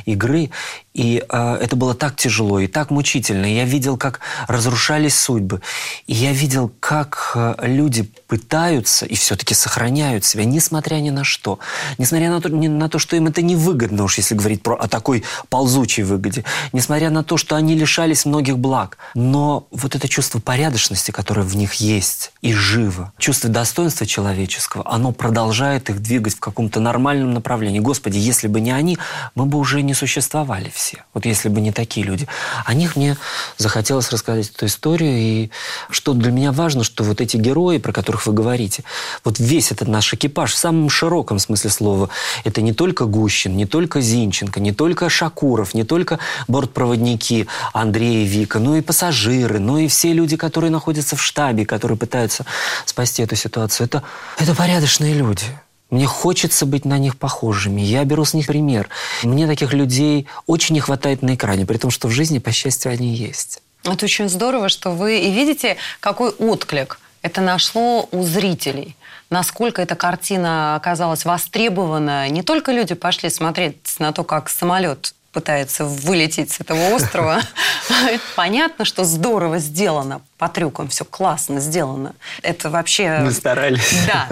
игры. 0.06 0.50
И 0.96 1.22
э, 1.28 1.58
это 1.60 1.76
было 1.76 1.94
так 1.94 2.16
тяжело 2.16 2.58
и 2.58 2.66
так 2.66 2.90
мучительно. 2.90 3.44
я 3.44 3.66
видел, 3.66 3.98
как 3.98 4.20
разрушались 4.48 5.14
судьбы. 5.14 5.60
И 6.06 6.14
я 6.14 6.32
видел, 6.32 6.72
как 6.80 7.32
э, 7.34 7.54
люди 7.64 8.10
пытаются 8.26 9.04
и 9.04 9.14
все-таки 9.14 9.52
сохраняют 9.52 10.24
себя, 10.24 10.46
несмотря 10.46 10.96
ни 10.96 11.10
на 11.10 11.22
что. 11.22 11.58
Несмотря 11.98 12.30
на 12.30 12.40
то, 12.40 12.48
ни 12.48 12.68
на 12.68 12.88
то, 12.88 12.98
что 12.98 13.14
им 13.14 13.26
это 13.26 13.42
невыгодно, 13.42 14.04
уж 14.04 14.16
если 14.16 14.34
говорить 14.34 14.62
про, 14.62 14.74
о 14.74 14.88
такой 14.88 15.22
ползучей 15.50 16.02
выгоде. 16.02 16.44
Несмотря 16.72 17.10
на 17.10 17.22
то, 17.22 17.36
что 17.36 17.56
они 17.56 17.74
лишались 17.74 18.24
многих 18.24 18.58
благ. 18.58 18.96
Но 19.14 19.66
вот 19.70 19.94
это 19.94 20.08
чувство 20.08 20.40
порядочности, 20.40 21.10
которое 21.10 21.42
в 21.42 21.54
них 21.56 21.74
есть 21.74 22.32
и 22.40 22.54
живо, 22.54 23.12
чувство 23.18 23.50
достоинства 23.50 24.06
человеческого, 24.06 24.82
оно 24.86 25.12
продолжает 25.12 25.90
их 25.90 26.00
двигать 26.00 26.36
в 26.36 26.40
каком-то 26.40 26.80
нормальном 26.80 27.34
направлении. 27.34 27.80
Господи, 27.80 28.16
если 28.16 28.48
бы 28.48 28.62
не 28.62 28.70
они, 28.70 28.96
мы 29.34 29.44
бы 29.44 29.58
уже 29.58 29.82
не 29.82 29.92
существовали 29.92 30.72
все 30.74 30.85
все. 30.86 31.04
Вот 31.14 31.26
если 31.26 31.48
бы 31.48 31.60
не 31.60 31.72
такие 31.72 32.06
люди. 32.06 32.28
О 32.64 32.72
них 32.72 32.94
мне 32.94 33.16
захотелось 33.56 34.10
рассказать 34.12 34.50
эту 34.50 34.66
историю. 34.66 35.18
И 35.18 35.50
что 35.90 36.12
для 36.12 36.30
меня 36.30 36.52
важно, 36.52 36.84
что 36.84 37.02
вот 37.02 37.20
эти 37.20 37.36
герои, 37.36 37.78
про 37.78 37.92
которых 37.92 38.26
вы 38.26 38.32
говорите, 38.32 38.84
вот 39.24 39.40
весь 39.40 39.72
этот 39.72 39.88
наш 39.88 40.14
экипаж 40.14 40.52
в 40.52 40.56
самом 40.56 40.88
широком 40.88 41.40
смысле 41.40 41.70
слова, 41.70 42.08
это 42.44 42.62
не 42.62 42.72
только 42.72 43.06
Гущин, 43.06 43.56
не 43.56 43.66
только 43.66 44.00
Зинченко, 44.00 44.60
не 44.60 44.72
только 44.72 45.08
Шакуров, 45.08 45.74
не 45.74 45.82
только 45.82 46.20
бортпроводники 46.46 47.48
Андрей 47.72 48.24
и 48.24 48.26
Вика, 48.26 48.60
но 48.60 48.76
и 48.76 48.80
пассажиры, 48.80 49.58
но 49.58 49.78
и 49.78 49.88
все 49.88 50.12
люди, 50.12 50.36
которые 50.36 50.70
находятся 50.70 51.16
в 51.16 51.22
штабе, 51.22 51.66
которые 51.66 51.98
пытаются 51.98 52.46
спасти 52.84 53.22
эту 53.22 53.34
ситуацию. 53.34 53.86
Это, 53.86 54.04
это 54.38 54.54
порядочные 54.54 55.14
люди. 55.14 55.46
Мне 55.90 56.06
хочется 56.06 56.66
быть 56.66 56.84
на 56.84 56.98
них 56.98 57.16
похожими. 57.16 57.80
Я 57.80 58.04
беру 58.04 58.24
с 58.24 58.34
них 58.34 58.46
пример. 58.48 58.88
Мне 59.22 59.46
таких 59.46 59.72
людей 59.72 60.26
очень 60.46 60.74
не 60.74 60.80
хватает 60.80 61.22
на 61.22 61.34
экране, 61.34 61.64
при 61.64 61.76
том, 61.76 61.90
что 61.90 62.08
в 62.08 62.10
жизни, 62.10 62.38
по 62.38 62.50
счастью, 62.50 62.92
они 62.92 63.14
есть. 63.14 63.62
Это 63.84 64.04
очень 64.04 64.28
здорово, 64.28 64.68
что 64.68 64.90
вы 64.90 65.20
и 65.20 65.30
видите, 65.30 65.76
какой 66.00 66.30
отклик 66.30 66.98
это 67.26 67.40
нашло 67.40 68.08
у 68.12 68.22
зрителей. 68.22 68.96
Насколько 69.30 69.82
эта 69.82 69.96
картина 69.96 70.76
оказалась 70.76 71.24
востребована. 71.24 72.28
Не 72.28 72.42
только 72.42 72.70
люди 72.70 72.94
пошли 72.94 73.30
смотреть 73.30 73.96
на 73.98 74.12
то, 74.12 74.22
как 74.22 74.48
самолет 74.48 75.12
пытается 75.36 75.84
вылететь 75.84 76.50
с 76.50 76.60
этого 76.60 76.94
острова. 76.94 77.42
Понятно, 78.36 78.86
что 78.86 79.04
здорово 79.04 79.58
сделано 79.58 80.22
по 80.38 80.48
трюкам, 80.48 80.88
все 80.88 81.04
классно 81.04 81.60
сделано. 81.60 82.14
Это 82.40 82.70
вообще... 82.70 83.18
Мы 83.18 83.32
старались. 83.32 83.94
Да. 84.06 84.28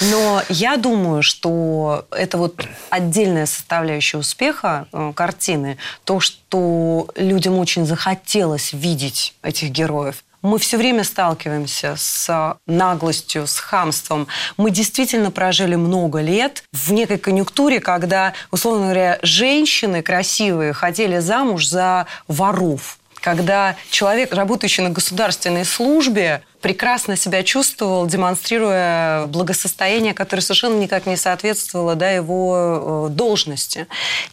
Но 0.00 0.42
я 0.48 0.76
думаю, 0.76 1.22
что 1.22 2.06
это 2.10 2.38
вот 2.38 2.66
отдельная 2.90 3.46
составляющая 3.46 4.18
успеха 4.18 4.88
э, 4.92 5.12
картины. 5.14 5.76
То, 6.02 6.18
что 6.18 7.08
людям 7.14 7.56
очень 7.58 7.86
захотелось 7.86 8.72
видеть 8.72 9.34
этих 9.42 9.70
героев. 9.70 10.24
Мы 10.42 10.58
все 10.58 10.76
время 10.76 11.02
сталкиваемся 11.02 11.94
с 11.96 12.56
наглостью, 12.66 13.46
с 13.46 13.58
хамством. 13.58 14.28
Мы 14.56 14.70
действительно 14.70 15.30
прожили 15.30 15.74
много 15.74 16.20
лет 16.20 16.62
в 16.72 16.92
некой 16.92 17.18
конъюнктуре, 17.18 17.80
когда, 17.80 18.34
условно 18.52 18.84
говоря, 18.84 19.18
женщины 19.22 20.02
красивые 20.02 20.72
хотели 20.72 21.18
замуж 21.18 21.66
за 21.66 22.06
воров 22.28 22.98
когда 23.20 23.76
человек, 23.90 24.32
работающий 24.32 24.82
на 24.82 24.90
государственной 24.90 25.64
службе, 25.64 26.42
прекрасно 26.60 27.16
себя 27.16 27.42
чувствовал, 27.42 28.06
демонстрируя 28.06 29.26
благосостояние, 29.26 30.14
которое 30.14 30.42
совершенно 30.42 30.78
никак 30.78 31.06
не 31.06 31.16
соответствовало 31.16 31.94
да, 31.94 32.10
его 32.10 33.08
э, 33.08 33.14
должности. 33.14 33.86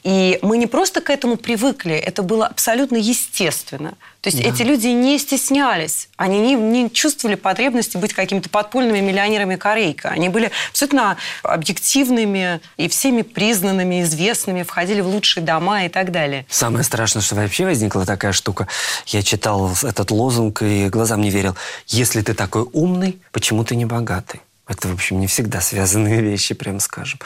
И 0.04 0.40
мы 0.42 0.58
не 0.58 0.68
просто 0.68 1.02
к 1.02 1.10
этому 1.10 1.38
привыкли, 1.38 1.96
это 1.96 2.24
было 2.24 2.48
абсолютно 2.48 2.98
естественно. 2.98 3.94
То 4.26 4.30
есть 4.32 4.42
да. 4.42 4.50
эти 4.50 4.64
люди 4.64 4.88
не 4.88 5.20
стеснялись, 5.20 6.10
они 6.18 6.40
не, 6.40 6.56
не 6.56 6.90
чувствовали 6.90 7.36
потребности 7.36 7.98
быть 7.98 8.12
какими-то 8.12 8.50
подпольными 8.50 9.02
миллионерами 9.02 9.56
Корейка. 9.56 10.10
Они 10.10 10.30
были 10.30 10.50
абсолютно 10.72 11.18
объективными 11.44 12.60
и 12.78 12.88
всеми 12.88 13.22
признанными, 13.22 14.02
известными, 14.02 14.64
входили 14.64 15.02
в 15.02 15.08
лучшие 15.08 15.44
дома 15.44 15.86
и 15.86 15.90
так 15.90 16.12
далее. 16.12 16.48
Самое 16.50 16.84
страшное, 16.84 17.22
что 17.22 17.36
вообще 17.36 17.66
возникла 17.66 18.04
такая 18.04 18.32
штука. 18.32 18.68
Я 19.06 19.22
читал 19.22 19.72
этот 19.84 20.10
лозунг 20.10 20.64
и 20.64 20.90
глазам 20.90 21.22
не 21.22 21.30
верил. 21.30 21.56
Если 21.86 22.16
если 22.16 22.32
ты 22.32 22.34
такой 22.34 22.66
умный, 22.72 23.20
почему 23.32 23.64
ты 23.66 23.76
не 23.76 23.84
богатый? 23.86 24.40
Это, 24.68 24.88
в 24.88 24.94
общем, 24.94 25.20
не 25.20 25.28
всегда 25.28 25.62
связанные 25.62 26.22
вещи, 26.32 26.56
прям 26.56 26.80
скажем. 26.80 27.20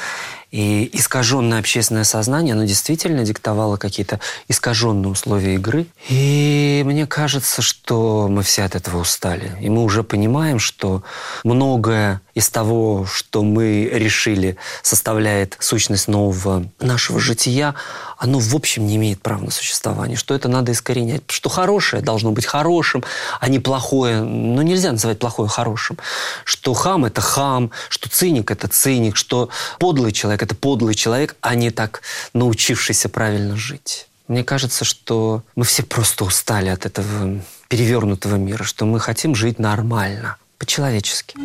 И 0.51 0.89
искаженное 0.93 1.59
общественное 1.59 2.03
сознание, 2.03 2.53
оно 2.53 2.63
действительно 2.63 3.23
диктовало 3.23 3.77
какие-то 3.77 4.19
искаженные 4.47 5.11
условия 5.11 5.55
игры. 5.55 5.85
И 6.07 6.81
мне 6.85 7.05
кажется, 7.05 7.61
что 7.61 8.27
мы 8.29 8.41
все 8.41 8.63
от 8.63 8.75
этого 8.75 9.01
устали. 9.01 9.55
И 9.61 9.69
мы 9.69 9.83
уже 9.83 10.03
понимаем, 10.03 10.57
что 10.57 11.03
многое 11.43 12.21
из 12.33 12.49
того, 12.49 13.05
что 13.05 13.43
мы 13.43 13.89
решили, 13.91 14.57
составляет 14.81 15.57
сущность 15.59 16.07
нового 16.07 16.65
нашего 16.79 17.19
жития, 17.19 17.75
оно 18.17 18.39
в 18.39 18.55
общем 18.55 18.87
не 18.87 18.95
имеет 18.95 19.21
права 19.21 19.43
на 19.43 19.51
существование, 19.51 20.17
что 20.17 20.33
это 20.33 20.47
надо 20.47 20.71
искоренять. 20.71 21.23
Что 21.27 21.49
хорошее 21.49 22.01
должно 22.01 22.31
быть 22.31 22.45
хорошим, 22.45 23.03
а 23.39 23.49
не 23.49 23.59
плохое. 23.59 24.21
Ну, 24.21 24.61
нельзя 24.61 24.91
называть 24.91 25.19
плохое 25.19 25.47
хорошим. 25.47 25.97
Что 26.43 26.73
хам– 26.73 27.05
это 27.05 27.21
хам, 27.21 27.71
что 27.89 28.09
циник– 28.09 28.51
это 28.51 28.67
циник, 28.67 29.15
что 29.15 29.49
подлый 29.77 30.11
человек 30.11 30.38
человек, 30.39 30.43
это 30.43 30.55
подлый 30.55 30.95
человек, 30.95 31.35
а 31.41 31.55
не 31.55 31.71
так 31.71 32.01
научившийся 32.33 33.09
правильно 33.09 33.55
жить. 33.55 34.07
Мне 34.27 34.43
кажется, 34.43 34.85
что 34.85 35.43
мы 35.55 35.63
все 35.63 35.83
просто 35.83 36.23
устали 36.25 36.69
от 36.69 36.85
этого 36.85 37.41
перевернутого 37.67 38.35
мира, 38.35 38.63
что 38.63 38.85
мы 38.85 38.99
хотим 38.99 39.35
жить 39.35 39.59
нормально, 39.59 40.37
по-человечески. 40.57 41.35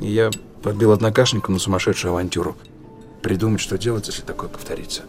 Я 0.00 0.30
подбил 0.62 0.92
однокашника 0.92 1.52
на 1.52 1.58
сумасшедшую 1.58 2.12
авантюру. 2.12 2.56
Придумать, 3.22 3.60
что 3.60 3.76
делать, 3.76 4.06
если 4.08 4.22
такое 4.22 4.48
повторится. 4.48 5.02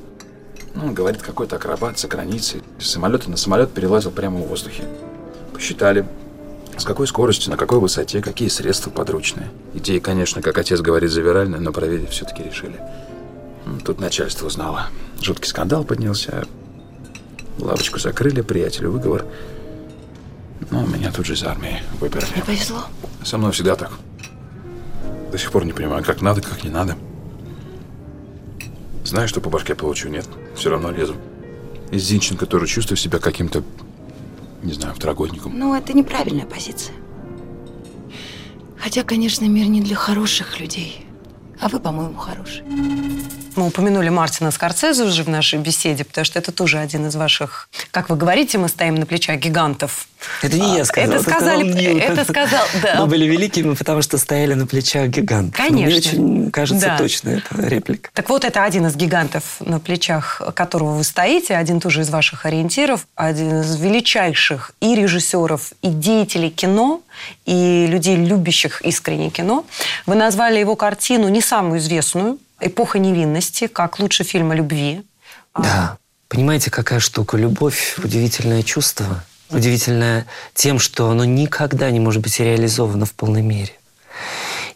Ну, 0.75 0.91
говорит, 0.91 1.21
какой-то 1.21 1.55
акробат 1.55 1.97
за 1.97 2.07
границей. 2.07 2.61
С 2.79 2.89
самолета 2.89 3.29
на 3.29 3.37
самолет 3.37 3.73
перелазил 3.73 4.11
прямо 4.11 4.39
в 4.39 4.47
воздухе. 4.47 4.83
Посчитали, 5.53 6.05
с 6.79 6.83
какой 6.83 7.07
скоростью, 7.07 7.51
на 7.51 7.57
какой 7.57 7.79
высоте, 7.79 8.21
какие 8.21 8.47
средства 8.47 8.89
подручные. 8.89 9.49
Идея, 9.73 9.99
конечно, 9.99 10.41
как 10.41 10.57
отец 10.57 10.79
говорит, 10.81 11.11
завиральная, 11.11 11.59
но 11.59 11.71
проверить 11.71 12.09
все-таки 12.09 12.43
решили. 12.43 12.79
Тут 13.85 13.99
начальство 13.99 14.47
узнало. 14.47 14.87
Жуткий 15.21 15.47
скандал 15.47 15.83
поднялся. 15.83 16.45
Лавочку 17.59 17.99
закрыли, 17.99 18.41
приятелю 18.41 18.91
выговор. 18.91 19.25
Но 20.71 20.85
меня 20.85 21.11
тут 21.11 21.25
же 21.25 21.33
из 21.33 21.43
армии 21.43 21.81
выперли. 21.99 22.27
Не 22.35 22.41
повезло? 22.41 22.85
Со 23.23 23.37
мной 23.37 23.51
всегда 23.51 23.75
так. 23.75 23.91
До 25.31 25.37
сих 25.37 25.51
пор 25.51 25.65
не 25.65 25.73
понимаю, 25.73 26.03
как 26.03 26.21
надо, 26.21 26.41
как 26.41 26.63
не 26.63 26.69
надо. 26.69 26.95
Знаю, 29.03 29.27
что 29.27 29.41
по 29.41 29.49
башке 29.49 29.75
получу, 29.75 30.09
нет. 30.09 30.27
Все 30.55 30.69
равно 30.69 30.91
лезу. 30.91 31.15
Из 31.91 32.03
Зинченко 32.03 32.45
тоже 32.45 32.67
чувствую 32.67 32.97
себя 32.97 33.19
каким-то 33.19 33.63
не 34.63 34.73
знаю, 34.73 34.93
второгодником. 34.95 35.57
Ну, 35.57 35.73
это 35.73 35.93
неправильная 35.93 36.45
позиция. 36.45 36.95
Хотя, 38.77 39.03
конечно, 39.03 39.45
мир 39.45 39.67
не 39.67 39.81
для 39.81 39.95
хороших 39.95 40.59
людей. 40.59 41.05
А 41.59 41.67
вы, 41.67 41.79
по-моему, 41.79 42.15
хороший. 42.15 42.63
Мы 43.59 43.67
упомянули 43.67 44.07
Мартина 44.07 44.51
Скорцезе 44.51 45.03
уже 45.03 45.23
в 45.23 45.27
нашей 45.27 45.59
беседе, 45.59 46.05
потому 46.05 46.23
что 46.23 46.39
это 46.39 46.53
тоже 46.53 46.79
один 46.79 47.07
из 47.07 47.15
ваших... 47.17 47.67
Как 47.91 48.09
вы 48.09 48.15
говорите, 48.15 48.57
мы 48.57 48.69
стоим 48.69 48.95
на 48.95 49.05
плечах 49.05 49.37
гигантов. 49.37 50.07
Это 50.41 50.57
не 50.57 50.77
я 50.77 50.85
сказал. 50.85 51.15
Это, 51.15 51.23
сказали, 51.29 51.99
это 51.99 52.23
сказал, 52.23 52.65
да. 52.81 53.01
Мы 53.01 53.07
были 53.07 53.25
великими, 53.25 53.73
потому 53.73 54.01
что 54.01 54.17
стояли 54.17 54.53
на 54.53 54.65
плечах 54.65 55.09
гигантов. 55.09 55.57
Конечно. 55.57 55.77
Но 55.81 55.85
мне 55.87 55.97
очень 55.97 56.51
кажется 56.51 56.85
да. 56.85 56.97
точно 56.97 57.29
эта 57.31 57.67
реплика. 57.67 58.09
Так 58.13 58.29
вот, 58.29 58.45
это 58.45 58.63
один 58.63 58.87
из 58.87 58.95
гигантов, 58.95 59.43
на 59.59 59.81
плечах 59.81 60.41
которого 60.55 60.93
вы 60.93 61.03
стоите, 61.03 61.57
один 61.57 61.81
тоже 61.81 62.03
из 62.03 62.09
ваших 62.09 62.45
ориентиров, 62.45 63.07
один 63.15 63.59
из 63.59 63.75
величайших 63.75 64.71
и 64.79 64.95
режиссеров, 64.95 65.73
и 65.81 65.89
деятелей 65.89 66.49
кино, 66.49 67.01
и 67.45 67.87
людей, 67.89 68.15
любящих 68.15 68.81
искренне 68.83 69.29
кино. 69.29 69.65
Вы 70.05 70.15
назвали 70.15 70.59
его 70.59 70.77
картину 70.77 71.27
не 71.27 71.41
самую 71.41 71.79
известную, 71.79 72.37
«Эпоха 72.59 72.99
невинности», 72.99 73.67
как 73.67 73.99
лучший 73.99 74.25
фильм 74.25 74.51
о 74.51 74.55
любви. 74.55 75.03
Да. 75.57 75.97
Понимаете, 76.27 76.69
какая 76.69 76.99
штука? 76.99 77.37
Любовь– 77.37 77.95
удивительное 78.03 78.61
чувство. 78.61 79.23
Удивительное 79.49 80.27
тем, 80.53 80.77
что 80.77 81.09
оно 81.09 81.25
никогда 81.25 81.89
не 81.89 81.99
может 81.99 82.21
быть 82.21 82.39
реализовано 82.39 83.05
в 83.05 83.13
полной 83.13 83.41
мере. 83.41 83.73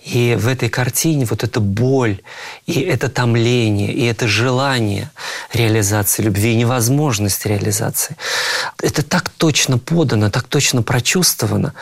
И 0.03 0.35
в 0.37 0.47
этой 0.47 0.67
картине 0.67 1.25
вот 1.25 1.43
эта 1.43 1.59
боль, 1.61 2.21
и 2.65 2.81
это 2.81 3.07
томление, 3.07 3.93
и 3.93 4.03
это 4.05 4.27
желание 4.27 5.11
реализации 5.53 6.23
любви, 6.23 6.53
и 6.53 6.57
невозможность 6.57 7.45
реализации, 7.45 8.17
это 8.81 9.01
так 9.03 9.29
точно 9.29 9.77
подано, 9.77 10.29
так 10.29 10.43
точно 10.43 10.81
прочувствовано, 10.81 11.73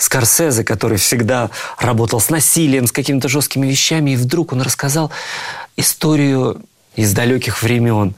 Скорсезе, 0.00 0.64
который 0.64 0.96
всегда 0.96 1.50
работал 1.78 2.20
с 2.20 2.30
насилием, 2.30 2.86
с 2.86 2.92
какими-то 2.92 3.28
жесткими 3.28 3.66
вещами, 3.66 4.12
и 4.12 4.16
вдруг 4.16 4.54
он 4.54 4.62
рассказал 4.62 5.10
историю 5.76 6.62
из 6.96 7.12
далеких 7.12 7.62
времен. 7.62 8.14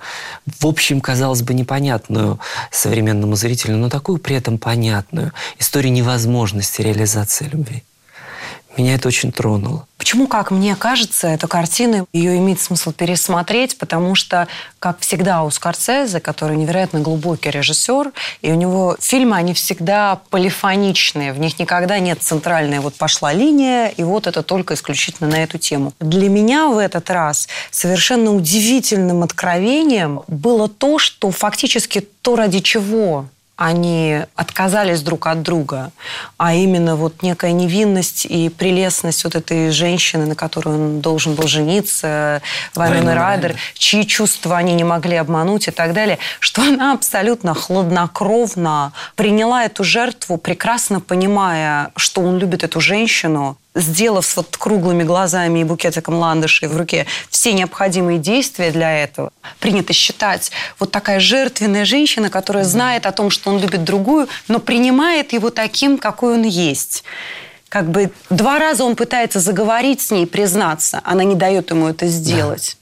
В 0.47 0.67
общем, 0.67 1.01
казалось 1.01 1.43
бы, 1.43 1.55
непонятную 1.55 2.39
современному 2.71 3.35
зрителю, 3.35 3.77
но 3.79 3.89
такую 3.89 4.19
при 4.19 4.37
этом 4.37 4.59
понятную 4.59 5.33
историю 5.59 5.93
невозможности 5.93 6.83
реализации 6.83 7.49
любви. 7.49 7.83
Меня 8.77 8.95
это 8.95 9.09
очень 9.09 9.33
тронуло. 9.33 9.87
Почему, 9.99 10.27
как 10.27 10.51
мне 10.51 10.75
кажется, 10.75 11.29
эта 11.29 11.47
картина, 11.47 12.07
ее 12.13 12.37
имеет 12.39 12.61
смысл 12.61 12.91
пересмотреть, 12.91 13.79
потому 13.79 14.15
что, 14.15 14.49
как 14.79 14.99
всегда 15.01 15.45
у 15.45 15.51
Скорсезе, 15.51 16.21
который 16.21 16.57
невероятно 16.57 17.01
глубокий 17.01 17.51
режиссер, 17.51 18.13
и 18.41 18.51
у 18.51 18.55
него 18.55 18.97
фильмы, 18.99 19.37
они 19.37 19.55
всегда 19.55 20.21
полифоничные, 20.31 21.33
в 21.33 21.39
них 21.39 21.59
никогда 21.59 21.99
нет 21.99 22.23
центральной 22.23 22.81
вот 22.81 22.95
пошла 22.95 23.33
линия, 23.33 23.89
и 23.89 24.03
вот 24.03 24.27
это 24.27 24.43
только 24.43 24.75
исключительно 24.75 25.31
на 25.31 25.43
эту 25.43 25.59
тему. 25.59 25.93
Для 26.01 26.29
меня 26.29 26.69
в 26.69 26.79
этот 26.79 27.11
раз 27.11 27.49
совершенно 27.71 28.35
удивительным 28.35 29.23
откровением 29.23 30.23
было 30.27 30.69
то, 30.69 30.99
что 30.99 31.31
фактически 31.31 32.01
то, 32.23 32.37
ради 32.37 32.61
чего 32.61 33.27
они 33.65 34.21
отказались 34.35 35.03
друг 35.03 35.27
от 35.27 35.43
друга, 35.43 35.93
а 36.37 36.55
именно 36.55 36.97
вот 36.97 37.23
некая 37.23 37.53
невинность 37.53 38.27
и 38.27 38.49
прелестность 38.49 39.25
вот 39.25 39.35
этой 39.35 39.71
женщины, 39.71 40.27
на 40.27 40.35
которую 40.35 40.77
он 40.77 41.01
должен 41.01 41.35
был 41.35 41.47
жениться, 41.47 42.43
Вайнона 42.75 43.15
Райдер, 43.15 43.55
чьи 43.75 44.05
чувства 44.07 44.57
они 44.57 44.75
не 44.75 44.85
могли 44.85 45.17
обмануть 45.17 45.69
и 45.69 45.71
так 45.71 45.93
далее, 45.93 46.19
что 46.41 46.63
она 46.63 46.93
абсолютно 46.93 47.55
хладнокровно 47.55 48.93
приняла 49.15 49.65
эту 49.65 49.85
жертву, 49.85 50.39
прекрасно 50.39 51.01
понимая, 51.01 51.93
что 51.97 52.23
он 52.23 52.39
любит 52.39 52.65
эту 52.65 52.81
женщину, 52.81 53.57
сделав 53.75 54.27
с 54.27 54.37
вот 54.37 54.57
круглыми 54.57 55.03
глазами 55.03 55.61
и 55.61 55.65
букетиком 55.65 56.17
ландышей 56.17 56.69
в 56.69 56.77
руке 56.77 57.07
все 57.31 57.53
необходимые 57.53 58.19
действия 58.19 58.71
для 58.71 58.99
этого, 58.99 59.33
принято 59.61 59.93
считать 59.93 60.51
вот 60.79 60.91
такая 60.91 61.21
жертвенная 61.21 61.85
женщина, 61.85 62.31
которая 62.31 62.65
знает 62.65 63.07
о 63.07 63.13
том, 63.13 63.31
что 63.31 63.51
он 63.51 63.59
любит 63.59 63.85
другую, 63.85 64.29
но 64.49 64.59
принимает 64.59 65.33
его 65.33 65.51
таким, 65.51 65.99
какой 65.99 66.35
он 66.35 66.43
есть. 66.43 67.05
Как 67.69 67.91
бы 67.91 68.11
два 68.29 68.59
раза 68.59 68.85
он 68.85 68.97
пытается 68.97 69.41
заговорить 69.41 70.03
с 70.03 70.11
ней, 70.11 70.27
признаться, 70.27 71.01
она 71.05 71.25
не 71.25 71.35
дает 71.35 71.71
ему 71.71 71.89
это 71.89 72.07
сделать. 72.07 72.77
Да. 72.77 72.82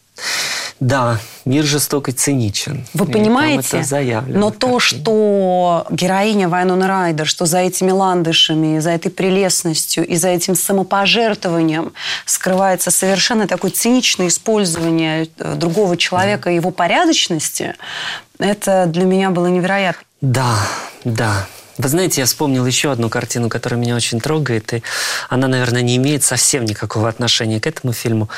Да, 0.80 1.18
мир 1.44 1.64
жесток 1.64 2.08
и 2.08 2.12
циничен. 2.12 2.86
Вы 2.94 3.06
и 3.06 3.12
понимаете? 3.12 3.84
Но 4.26 4.50
то, 4.50 4.80
что 4.80 5.86
героиня 5.90 6.48
Вайнона 6.48 6.88
Райдер, 6.88 7.26
что 7.26 7.44
за 7.44 7.58
этими 7.58 7.90
ландышами, 7.90 8.78
за 8.78 8.90
этой 8.90 9.10
прелестностью 9.10 10.06
и 10.06 10.16
за 10.16 10.28
этим 10.28 10.54
самопожертвованием 10.54 11.92
скрывается 12.24 12.90
совершенно 12.90 13.46
такое 13.46 13.70
циничное 13.70 14.28
использование 14.28 15.28
э, 15.38 15.54
другого 15.54 15.98
человека 15.98 16.50
и 16.50 16.54
его 16.54 16.70
порядочности, 16.70 17.74
это 18.38 18.86
для 18.86 19.04
меня 19.04 19.30
было 19.30 19.48
невероятно. 19.48 20.02
Да, 20.22 20.56
да. 21.04 21.46
Вы 21.80 21.88
знаете, 21.88 22.20
я 22.20 22.26
вспомнил 22.26 22.66
еще 22.66 22.92
одну 22.92 23.08
картину, 23.08 23.48
которая 23.48 23.80
меня 23.80 23.96
очень 23.96 24.20
трогает, 24.20 24.74
и 24.74 24.82
она, 25.30 25.48
наверное, 25.48 25.80
не 25.80 25.96
имеет 25.96 26.22
совсем 26.22 26.66
никакого 26.66 27.08
отношения 27.08 27.58
к 27.58 27.66
этому 27.66 27.94
фильму, 27.94 28.28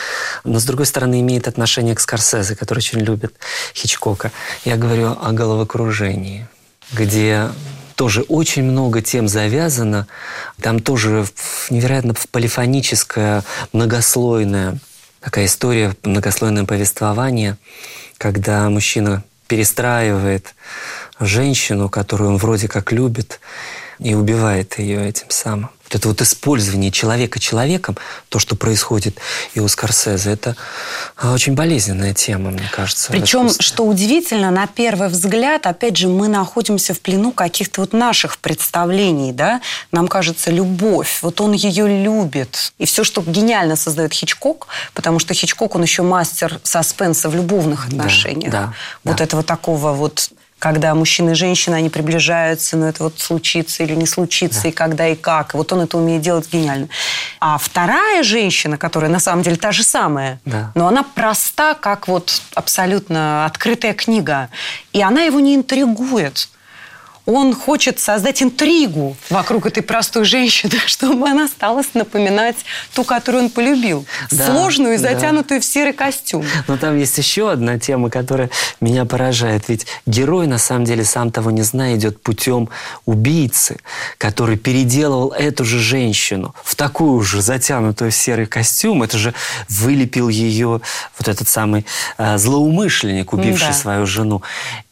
но, 0.45 0.61
с 0.61 0.65
другой 0.65 0.87
стороны, 0.87 1.21
имеет 1.21 1.49
отношение 1.49 1.97
к 1.97 2.01
Скорсезе, 2.01 2.55
который 2.55 2.79
очень 2.79 3.01
любит 3.01 3.35
Хичкока. 3.75 4.31
Я 4.65 4.77
говорю 4.77 5.17
о 5.21 5.33
головокружении, 5.33 6.47
где 6.93 7.49
тоже 7.97 8.23
очень 8.23 8.63
много 8.63 9.03
тем 9.03 9.27
завязано. 9.27 10.07
Там 10.61 10.79
тоже 10.79 11.27
невероятно 11.69 12.15
полифоническая, 12.31 13.43
многослойная 13.73 14.79
такая 15.21 15.47
история, 15.47 15.97
многослойное 16.05 16.65
повествование, 16.65 17.57
когда 18.19 18.71
мужчина 18.71 19.25
перестраивает 19.49 20.55
женщину, 21.27 21.89
которую 21.89 22.31
он 22.31 22.37
вроде 22.37 22.69
как 22.69 22.93
любит, 22.93 23.41
и 23.99 24.15
убивает 24.15 24.79
ее 24.79 25.09
этим 25.09 25.27
самым. 25.29 25.71
Вот 25.85 25.97
это 25.97 26.09
вот 26.09 26.23
использование 26.23 26.91
человека 26.91 27.39
человеком, 27.39 27.99
то, 28.31 28.39
что 28.39 28.57
происходит 28.57 29.19
и 29.55 29.61
у 29.61 29.69
Скорсезе, 29.69 30.33
это 30.33 30.57
а, 31.17 31.35
очень 31.35 31.55
болезненная 31.55 32.15
тема, 32.15 32.51
мне 32.51 32.69
кажется. 32.73 33.13
Причем, 33.13 33.51
что 33.51 33.85
удивительно, 33.85 34.51
на 34.51 34.67
первый 34.67 35.09
взгляд, 35.09 35.67
опять 35.67 35.99
же, 35.99 36.09
мы 36.09 36.29
находимся 36.29 36.95
в 36.95 37.01
плену 37.01 37.31
каких-то 37.31 37.83
вот 37.83 37.93
наших 37.93 38.39
представлений, 38.39 39.33
да? 39.33 39.61
Нам 39.93 40.09
кажется, 40.09 40.51
любовь, 40.51 41.19
вот 41.21 41.41
он 41.41 41.53
ее 41.53 41.87
любит. 42.03 42.73
И 42.79 42.87
все, 42.87 43.05
что 43.05 43.21
гениально 43.21 43.77
создает 43.77 44.15
Хичкок, 44.15 44.69
потому 44.95 45.19
что 45.19 45.35
Хичкок, 45.35 45.75
он 45.75 45.83
еще 45.83 46.03
мастер 46.03 46.59
саспенса 46.63 47.29
в 47.29 47.35
любовных 47.35 47.89
отношениях. 47.89 48.51
Да, 48.51 48.61
да, 48.61 48.75
вот 49.05 49.17
да. 49.19 49.25
этого 49.25 49.43
такого 49.43 49.93
вот 49.93 50.31
когда 50.63 50.95
мужчина 50.95 51.31
и 51.31 51.35
женщина, 51.35 51.79
они 51.79 51.89
приближаются, 51.89 52.77
но 52.77 52.89
это 52.89 53.03
вот 53.03 53.19
случится 53.19 53.83
или 53.83 53.97
не 53.97 54.07
случится, 54.07 54.63
да. 54.63 54.69
и 54.69 54.71
когда, 54.71 55.09
и 55.09 55.17
как. 55.17 55.55
Вот 55.55 55.73
он 55.73 55.81
это 55.81 55.99
умеет 55.99 56.23
делать 56.23 56.49
гениально. 56.53 56.87
А 57.41 57.59
вторая 57.59 58.23
женщина, 58.23 58.79
которая 58.79 59.11
на 59.11 59.19
самом 59.19 59.43
деле 59.43 59.57
та 59.57 59.73
же 59.73 59.83
самая, 59.83 60.39
да. 60.45 60.71
но 60.77 60.87
она 60.87 61.03
проста, 61.03 61.75
как 61.75 62.07
вот 62.07 62.41
абсолютно 62.55 63.45
открытая 63.45 63.93
книга. 63.93 64.51
И 64.93 65.03
она 65.03 65.23
его 65.23 65.41
не 65.41 65.57
интригует 65.57 66.49
он 67.27 67.55
хочет 67.55 68.01
создать 68.01 68.43
интригу 68.43 69.17
вокруг 69.31 69.67
этой 69.67 69.83
простой 69.83 70.25
женщины, 70.25 70.73
чтобы 70.87 71.29
она 71.29 71.49
стала 71.49 71.83
напоминать 71.95 72.57
ту, 72.95 73.05
которую 73.05 73.45
он 73.45 73.51
полюбил. 73.51 74.05
Да, 74.31 74.47
Сложную 74.47 74.95
и 74.95 74.97
затянутую 74.97 75.61
да. 75.61 75.63
в 75.63 75.65
серый 75.65 75.93
костюм. 75.93 76.45
Но 76.69 76.77
там 76.77 76.99
есть 76.99 77.17
еще 77.19 77.51
одна 77.51 77.79
тема, 77.79 78.11
которая 78.11 78.51
меня 78.81 79.05
поражает. 79.05 79.69
Ведь 79.69 79.87
герой, 80.07 80.47
на 80.47 80.59
самом 80.59 80.85
деле, 80.85 81.05
сам 81.05 81.31
того 81.31 81.51
не 81.51 81.63
зная, 81.63 81.97
идет 81.97 82.23
путем 82.23 82.69
убийцы, 83.05 83.79
который 84.19 84.57
переделывал 84.57 85.33
эту 85.33 85.65
же 85.65 85.79
женщину 85.79 86.55
в 86.65 86.75
такую 86.75 87.23
же 87.23 87.43
затянутую 87.43 88.11
в 88.11 88.15
серый 88.15 88.47
костюм. 88.47 89.03
Это 89.03 89.19
же 89.19 89.35
вылепил 89.69 90.29
ее 90.29 90.81
вот 91.19 91.29
этот 91.29 91.49
самый 91.49 91.87
э, 92.19 92.39
злоумышленник, 92.39 93.33
убивший 93.33 93.69
да. 93.69 93.75
свою 93.75 94.07
жену 94.07 94.43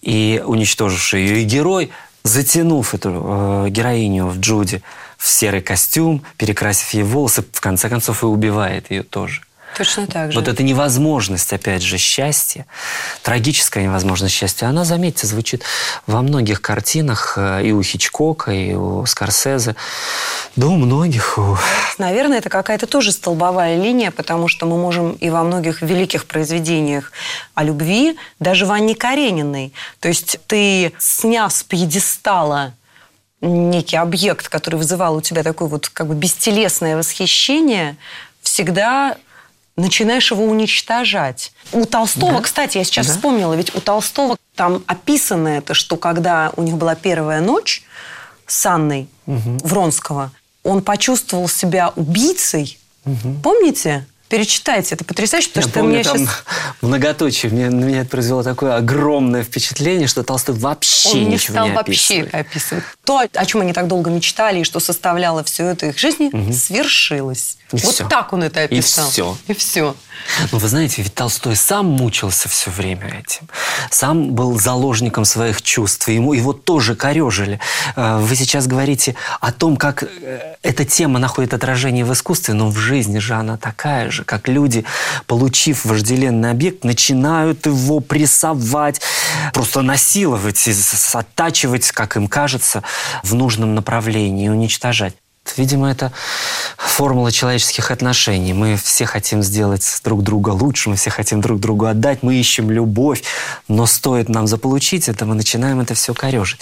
и 0.03 0.43
уничтоживший 0.45 1.23
ее. 1.23 1.43
И 1.43 1.45
герой 1.45 1.90
затянув 2.22 2.94
эту 2.94 3.11
э, 3.11 3.70
героиню 3.70 4.26
в 4.26 4.38
Джуди 4.38 4.83
в 5.16 5.28
серый 5.28 5.61
костюм, 5.61 6.22
перекрасив 6.37 6.90
ей 6.90 7.02
волосы, 7.02 7.44
в 7.52 7.61
конце 7.61 7.88
концов 7.88 8.22
и 8.22 8.26
убивает 8.26 8.90
ее 8.90 9.02
тоже. 9.02 9.42
Точно 9.76 10.06
так 10.06 10.33
же. 10.33 10.38
Вот 10.38 10.48
эта 10.48 10.62
невозможность, 10.62 11.52
опять 11.52 11.83
же, 11.83 11.98
счастья, 11.98 12.66
трагическая 13.22 13.85
невозможность 13.85 14.35
счастья, 14.35 14.66
она, 14.66 14.85
заметьте, 14.85 15.26
звучит 15.26 15.62
во 16.06 16.22
многих 16.22 16.61
картинах 16.61 17.35
э, 17.37 17.64
и 17.64 17.72
у 17.72 17.83
Хичкока, 17.83 18.52
и 18.52 18.74
у 18.74 19.06
Скорсезе, 19.06 19.76
да 20.56 20.66
у 20.66 20.76
многих. 20.76 21.38
У... 21.38 21.56
Наверное, 21.98 22.38
это 22.38 22.48
какая-то 22.48 22.87
тоже 22.87 23.12
столбовая 23.12 23.76
линия, 23.76 24.11
потому 24.11 24.48
что 24.48 24.66
мы 24.66 24.76
можем 24.76 25.12
и 25.12 25.30
во 25.30 25.44
многих 25.44 25.83
великих 25.83 26.26
произведениях 26.26 27.12
о 27.54 27.62
любви, 27.62 28.16
даже 28.38 28.66
в 28.66 28.72
Анне 28.72 28.94
Карениной. 28.94 29.72
То 30.00 30.09
есть 30.09 30.38
ты, 30.46 30.92
сняв 30.98 31.52
с 31.52 31.62
пьедестала 31.62 32.74
некий 33.40 33.96
объект, 33.96 34.48
который 34.48 34.76
вызывал 34.76 35.16
у 35.16 35.20
тебя 35.20 35.42
такое 35.42 35.68
вот 35.68 35.88
как 35.88 36.06
бы 36.06 36.14
бестелесное 36.14 36.96
восхищение, 36.96 37.96
всегда 38.42 39.16
начинаешь 39.81 40.31
его 40.31 40.45
уничтожать. 40.45 41.53
У 41.73 41.85
Толстого, 41.85 42.35
да? 42.35 42.40
кстати, 42.40 42.79
я 42.79 42.85
сейчас 42.85 43.07
да? 43.07 43.12
вспомнила, 43.14 43.55
ведь 43.55 43.75
у 43.75 43.81
Толстого 43.81 44.37
там 44.55 44.83
описано 44.87 45.49
это, 45.49 45.75
что 45.75 45.97
когда 45.97 46.53
у 46.57 46.62
них 46.62 46.77
была 46.77 46.95
первая 46.95 47.40
ночь 47.40 47.83
с 48.47 48.66
Анной 48.66 49.09
угу. 49.27 49.59
Вронского, 49.62 50.33
он 50.62 50.83
почувствовал 50.83 51.49
себя 51.49 51.93
убийцей. 51.97 52.79
Угу. 53.05 53.40
Помните? 53.43 54.07
Перечитайте, 54.31 54.95
это 54.95 55.05
потрясающе, 55.05 55.49
потому 55.49 55.64
Я 55.64 55.71
что 55.71 55.81
помню, 55.81 55.95
мне 55.97 56.05
там 56.05 56.19
сейчас... 56.19 56.45
многоточие. 56.83 57.51
Мне, 57.51 57.69
на 57.69 57.85
меня 57.85 58.01
это 58.03 58.11
произвело 58.11 58.45
такое 58.45 58.77
огромное 58.77 59.43
впечатление, 59.43 60.07
что 60.07 60.23
Толстой 60.23 60.55
вообще 60.55 61.09
Он 61.09 61.19
не 61.19 61.27
ничего 61.33 61.55
стал 61.55 61.66
не 61.66 61.75
вообще 61.75 62.29
описывать. 62.31 62.85
То, 63.05 63.19
о 63.35 63.45
чем 63.45 63.62
они 63.62 63.73
так 63.73 63.88
долго 63.88 64.09
мечтали, 64.09 64.61
и 64.61 64.64
что 64.64 64.79
составляло 64.79 65.43
всю 65.43 65.64
эту 65.64 65.87
их 65.87 65.99
жизнь, 65.99 66.31
угу. 66.33 66.53
свершилось. 66.53 67.59
И 67.73 67.77
вот 67.79 67.95
все. 67.95 68.07
так 68.09 68.33
он 68.33 68.45
это 68.45 68.62
описал. 68.62 69.09
И 69.09 69.11
все. 69.11 69.37
И 69.49 69.55
все. 69.55 69.97
Ну, 70.52 70.59
вы 70.59 70.68
знаете, 70.68 71.02
ведь 71.02 71.14
Толстой 71.14 71.56
сам 71.56 71.87
мучился 71.87 72.48
все 72.48 72.70
время 72.70 73.06
этим. 73.09 73.48
Сам 73.90 74.33
был 74.33 74.59
заложником 74.59 75.24
своих 75.24 75.62
чувств. 75.62 76.09
И 76.09 76.14
ему 76.14 76.33
его 76.33 76.52
тоже 76.52 76.94
корежили. 76.94 77.61
Э, 77.96 78.18
вы 78.20 78.35
сейчас 78.37 78.66
говорите 78.66 79.14
о 79.40 79.52
том, 79.52 79.76
как 79.76 80.02
э, 80.02 80.56
эта 80.62 80.85
тема 80.85 81.18
находит 81.18 81.54
отражение 81.54 82.04
в 82.04 82.12
искусстве, 82.12 82.54
но 82.54 82.68
в 82.68 82.76
жизни 82.76 83.18
же 83.18 83.35
она 83.35 83.56
такая 83.56 84.11
же, 84.11 84.24
как 84.24 84.48
люди, 84.48 84.85
получив 85.26 85.85
вожделенный 85.85 86.50
объект, 86.50 86.85
начинают 86.85 87.66
его 87.66 88.00
прессовать, 88.00 89.00
просто 89.52 89.83
насиловать, 89.83 90.68
оттачивать, 91.12 91.90
как 91.92 92.16
им 92.16 92.28
кажется, 92.28 92.83
в 93.22 93.35
нужном 93.35 93.74
направлении 93.74 94.46
и 94.46 94.48
уничтожать. 94.48 95.14
Видимо, 95.57 95.90
это 95.90 96.12
формула 96.76 97.33
человеческих 97.33 97.90
отношений. 97.90 98.53
Мы 98.53 98.76
все 98.76 99.07
хотим 99.07 99.42
сделать 99.42 100.00
друг 100.05 100.22
друга 100.22 100.50
лучше, 100.50 100.90
мы 100.90 100.96
все 100.96 101.11
хотим 101.11 101.40
друг 101.40 101.61
другу 101.61 101.87
отдать, 101.87 102.22
мы 102.22 102.37
ищем 102.37 102.70
любовь, 102.70 103.22
но 103.68 103.87
стоит 103.87 104.29
нам 104.29 104.46
заполучить 104.46 105.09
это, 105.09 105.24
мы 105.26 105.35
начинаем 105.35 105.81
это 105.81 105.94
все 105.94 106.14
корежить. 106.14 106.61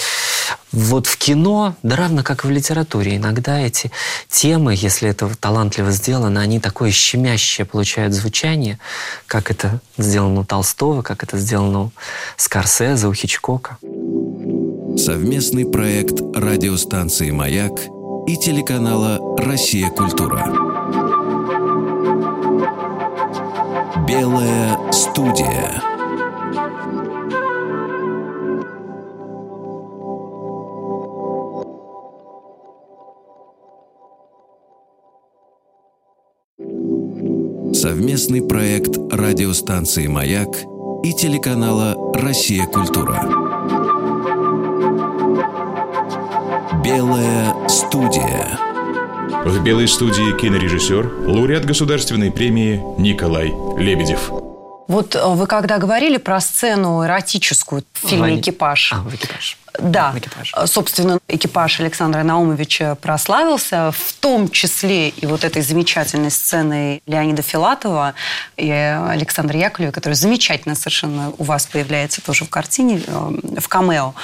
Вот 0.72 1.06
в 1.06 1.16
кино, 1.18 1.74
да 1.82 1.96
равно 1.96 2.22
как 2.22 2.44
и 2.44 2.48
в 2.48 2.50
литературе, 2.50 3.16
иногда 3.16 3.58
эти 3.58 3.90
темы, 4.28 4.74
если 4.76 5.08
это 5.08 5.28
талантливо 5.36 5.90
сделано, 5.90 6.40
они 6.40 6.60
такое 6.60 6.90
щемящее 6.90 7.64
получают 7.64 8.14
звучание, 8.14 8.78
как 9.26 9.50
это 9.50 9.80
сделано 9.96 10.40
у 10.40 10.44
Толстого, 10.44 11.02
как 11.02 11.22
это 11.22 11.36
сделано 11.38 11.80
у 11.80 11.92
Скорсезе, 12.36 13.06
у 13.08 13.14
Хичкока. 13.14 13.78
Совместный 14.96 15.66
проект 15.66 16.20
радиостанции 16.34 17.30
«Маяк» 17.30 17.97
и 18.28 18.36
телеканала 18.36 19.18
«Россия. 19.38 19.88
Культура». 19.88 20.44
Белая 24.06 24.92
студия. 24.92 25.82
Совместный 37.72 38.42
проект 38.42 38.98
радиостанции 39.10 40.06
«Маяк» 40.06 40.54
и 41.02 41.14
телеканала 41.14 41.96
«Россия. 42.14 42.66
Культура». 42.66 43.47
Белая 46.88 47.68
студия. 47.68 48.58
В 49.44 49.62
«Белой 49.62 49.86
студии» 49.86 50.34
кинорежиссер, 50.34 51.28
лауреат 51.28 51.66
государственной 51.66 52.32
премии 52.32 52.82
Николай 52.96 53.52
Лебедев. 53.76 54.30
Вот 54.88 55.14
э, 55.14 55.22
вы 55.22 55.46
когда 55.46 55.76
говорили 55.76 56.16
про 56.16 56.40
сцену 56.40 57.04
эротическую 57.04 57.84
в 57.92 58.08
фильме 58.08 58.22
Ваня. 58.22 58.40
«Экипаж». 58.40 58.94
А, 58.94 59.02
в 59.02 59.14
«Экипаж». 59.14 59.58
Да, 59.78 60.12
В 60.12 60.18
«Экипаж». 60.18 60.54
Э, 60.56 60.66
собственно, 60.66 61.18
экипаж 61.28 61.78
Александра 61.80 62.22
Наумовича 62.22 62.94
прославился, 62.94 63.92
в 63.92 64.14
том 64.14 64.48
числе 64.48 65.10
и 65.10 65.26
вот 65.26 65.44
этой 65.44 65.60
замечательной 65.60 66.30
сценой 66.30 67.02
Леонида 67.06 67.42
Филатова 67.42 68.14
и 68.56 68.70
Александра 68.70 69.58
Яковлева, 69.58 69.92
которая 69.92 70.16
замечательно 70.16 70.74
совершенно 70.74 71.34
у 71.36 71.44
вас 71.44 71.66
появляется 71.66 72.22
тоже 72.22 72.46
в 72.46 72.48
картине, 72.48 73.02
э, 73.06 73.58
в 73.60 73.68
камео. 73.68 74.14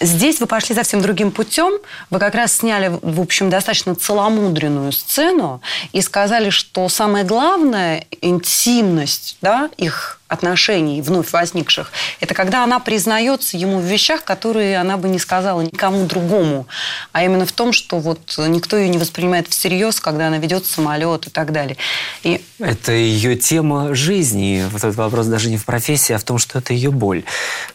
Здесь 0.00 0.40
вы 0.40 0.46
пошли 0.46 0.74
совсем 0.74 1.00
другим 1.00 1.30
путем. 1.30 1.72
Вы 2.10 2.18
как 2.18 2.34
раз 2.34 2.52
сняли, 2.52 2.98
в 3.02 3.20
общем, 3.20 3.50
достаточно 3.50 3.94
целомудренную 3.94 4.92
сцену 4.92 5.60
и 5.92 6.00
сказали, 6.00 6.50
что 6.50 6.88
самое 6.88 7.24
главное– 7.24 8.06
интимность 8.20 9.36
да, 9.40 9.70
их 9.76 10.17
отношений 10.28 11.02
вновь 11.02 11.32
возникших, 11.32 11.90
это 12.20 12.34
когда 12.34 12.64
она 12.64 12.78
признается 12.78 13.56
ему 13.56 13.80
в 13.80 13.84
вещах, 13.84 14.24
которые 14.24 14.78
она 14.78 14.96
бы 14.96 15.08
не 15.08 15.18
сказала 15.18 15.62
никому 15.62 16.06
другому, 16.06 16.66
а 17.12 17.24
именно 17.24 17.46
в 17.46 17.52
том, 17.52 17.72
что 17.72 17.98
вот 17.98 18.34
никто 18.38 18.76
ее 18.76 18.88
не 18.88 18.98
воспринимает 18.98 19.48
всерьез, 19.48 20.00
когда 20.00 20.28
она 20.28 20.38
ведет 20.38 20.66
самолет 20.66 21.26
и 21.26 21.30
так 21.30 21.52
далее. 21.52 21.76
И... 22.22 22.44
Это 22.58 22.92
ее 22.92 23.36
тема 23.36 23.94
жизни. 23.94 24.64
Вот 24.70 24.84
этот 24.84 24.96
вопрос 24.96 25.26
даже 25.26 25.50
не 25.50 25.56
в 25.56 25.64
профессии, 25.64 26.12
а 26.12 26.18
в 26.18 26.24
том, 26.24 26.38
что 26.38 26.58
это 26.58 26.72
ее 26.72 26.90
боль. 26.90 27.24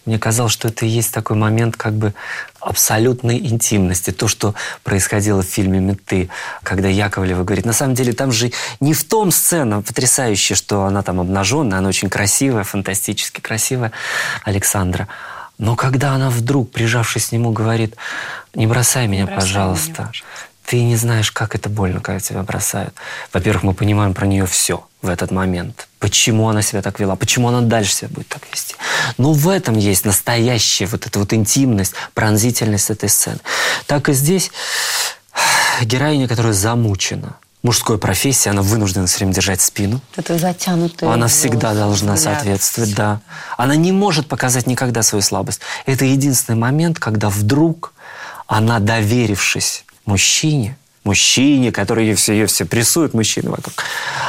Мне 0.06 0.20
казалось, 0.20 0.54
что 0.54 0.68
это 0.68 0.86
и 0.86 0.89
есть 0.89 1.14
такой 1.14 1.38
момент 1.38 1.76
как 1.76 1.93
бы 1.93 2.14
абсолютной 2.66 3.38
интимности. 3.38 4.11
То, 4.11 4.28
что 4.28 4.55
происходило 4.84 5.41
в 5.41 5.45
фильме 5.45 5.80
«Меты», 5.80 6.30
когда 6.64 6.88
Яковлева 6.88 7.43
говорит, 7.43 7.66
на 7.66 7.74
самом 7.74 7.95
деле 7.95 8.14
там 8.14 8.32
же 8.32 8.51
не 8.80 8.93
в 8.93 9.03
том 9.03 9.32
сцена 9.32 9.82
потрясающая, 9.82 10.55
что 10.55 10.86
она 10.86 11.01
там 11.01 11.20
обнаженная, 11.20 11.80
она 11.80 11.89
очень 11.89 12.09
красивая, 12.09 12.64
фантастически 12.64 13.41
красивая, 13.41 13.91
Александра. 14.43 15.07
Но 15.57 15.76
когда 15.76 16.14
она 16.14 16.30
вдруг, 16.30 16.72
прижавшись 16.72 17.28
к 17.28 17.32
нему, 17.32 17.51
говорит, 17.51 17.95
не 18.53 18.68
бросай 18.68 19.07
меня, 19.07 19.26
бросай 19.26 19.41
пожалуйста. 19.41 19.89
Меня, 19.89 19.95
пожалуйста 19.95 20.53
ты 20.66 20.82
не 20.84 20.95
знаешь, 20.95 21.32
как 21.32 21.55
это 21.55 21.70
больно, 21.70 21.99
когда 21.99 22.20
тебя 22.20 22.43
бросают. 22.43 22.93
Во-первых, 23.32 23.64
мы 23.64 23.74
понимаем 23.74 24.14
про 24.14 24.26
нее 24.26 24.45
все 24.45 24.86
в 25.01 25.09
этот 25.09 25.32
момент. 25.32 25.88
Почему 25.99 26.47
она 26.49 26.61
себя 26.61 26.82
так 26.82 26.99
вела, 26.99 27.16
почему 27.16 27.49
она 27.49 27.61
дальше 27.61 27.93
себя 27.93 28.09
будет 28.09 28.30
так 28.30 28.43
вести. 28.51 28.76
Но 29.18 29.34
в 29.34 29.49
этом 29.49 29.78
есть 29.78 30.05
настоящая 30.05 30.86
вот 30.86 31.05
эта 31.05 31.20
вот 31.20 31.34
интимность, 31.34 31.93
пронзительность 32.14 32.89
этой 32.89 33.09
сцены. 33.09 33.39
Так 33.88 34.09
и 34.09 34.14
здесь 34.14 34.51
героиня, 35.82 36.28
которая 36.28 36.53
замучена, 36.53 37.36
мужской 37.61 37.97
профессии, 37.97 38.49
она 38.49 38.61
вынуждена 38.61 39.07
все 39.07 39.20
время 39.20 39.34
держать 39.34 39.61
спину. 39.61 40.01
Это 40.16 40.38
затянутая. 40.38 41.11
Она 41.11 41.28
всегда 41.28 41.74
должна 41.74 42.14
взгляд. 42.14 42.36
соответствовать, 42.36 42.95
да. 42.95 43.22
Она 43.57 43.76
не 43.76 43.91
может 43.91 44.28
показать 44.28 44.68
никогда 44.68 45.03
свою 45.03 45.22
слабость. 45.22 45.61
Это 45.86 46.05
единственный 46.05 46.57
момент, 46.57 46.99
когда 46.99 47.30
вдруг 47.30 47.93
она, 48.47 48.80
доверившись 48.80 49.86
мужчине, 50.06 50.78
мужчине, 51.04 51.72
который 51.72 52.06
ее 52.06 52.16
все, 52.16 52.34
ее 52.34 52.45
все 52.47 52.66
прессует, 52.66 53.14
мужчины 53.14 53.49
вокруг. 53.49 53.84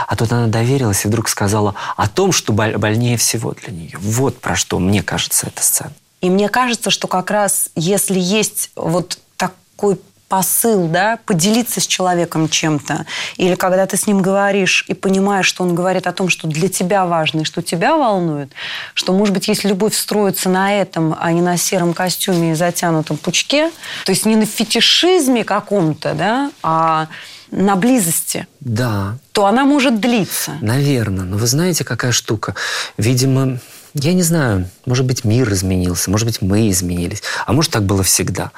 А 0.07 0.17
тут 0.17 0.33
она 0.33 0.47
доверилась 0.47 1.05
и 1.05 1.09
вдруг 1.09 1.29
сказала 1.29 1.75
о 1.97 2.09
том, 2.09 2.33
что 2.33 2.53
больнее 2.53 3.17
всего 3.17 3.53
для 3.53 3.73
нее. 3.73 3.97
Вот 4.01 4.41
про 4.41 4.57
что, 4.57 4.79
мне 4.79 5.03
кажется, 5.03 5.47
эта 5.47 5.63
сцена. 5.63 5.93
И 6.21 6.31
мне 6.31 6.49
кажется, 6.49 6.91
что 6.91 7.07
как 7.07 7.31
раз 7.31 7.69
если 7.77 8.19
есть 8.19 8.71
вот 8.77 9.19
такой 9.37 10.01
посыл, 10.29 10.89
да, 10.89 11.19
поделиться 11.27 11.81
с 11.81 11.87
человеком 11.87 12.49
чем-то. 12.49 13.07
Или 13.37 13.55
когда 13.55 13.87
ты 13.87 13.97
с 13.97 14.07
ним 14.07 14.23
говоришь 14.23 14.85
и 14.89 14.95
понимаешь, 14.95 15.47
что 15.47 15.63
он 15.63 15.75
говорит 15.75 16.07
о 16.07 16.13
том, 16.13 16.29
что 16.29 16.49
для 16.49 16.69
тебя 16.69 17.07
важно 17.07 17.41
и 17.41 17.45
что 17.45 17.63
тебя 17.63 17.97
волнует, 17.97 18.51
что, 18.95 19.13
может 19.13 19.35
быть, 19.35 19.49
если 19.49 19.69
любовь 19.69 19.95
строится 19.95 20.49
на 20.49 20.75
этом, 20.75 21.17
а 21.19 21.33
не 21.33 21.41
на 21.41 21.57
сером 21.57 21.95
костюме 21.95 22.53
и 22.53 22.55
затянутом 22.55 23.17
пучке, 23.17 23.71
то 24.05 24.11
есть 24.11 24.27
не 24.27 24.37
на 24.37 24.47
фетишизме 24.47 25.45
каком-то, 25.45 26.15
да, 26.15 26.51
а 26.63 27.09
на 27.51 27.77
близости, 27.77 28.47
да. 28.61 29.19
то 29.33 29.47
она 29.47 29.65
может 29.65 30.01
длиться. 30.01 30.53
Наверное. 30.61 31.25
Но 31.25 31.37
вы 31.37 31.47
знаете, 31.47 31.85
какая 31.85 32.13
штука? 32.13 32.55
Видимо, 32.97 33.59
я 33.95 34.13
не 34.13 34.23
знаю, 34.23 34.69
может 34.87 35.07
быть, 35.07 35.25
мир 35.25 35.53
изменился, 35.53 36.11
может 36.11 36.27
быть, 36.27 36.43
мы 36.43 36.69
изменились, 36.71 37.23
а 37.47 37.53
может, 37.53 37.71
так 37.71 37.85
было 37.85 38.03
всегда. 38.03 38.51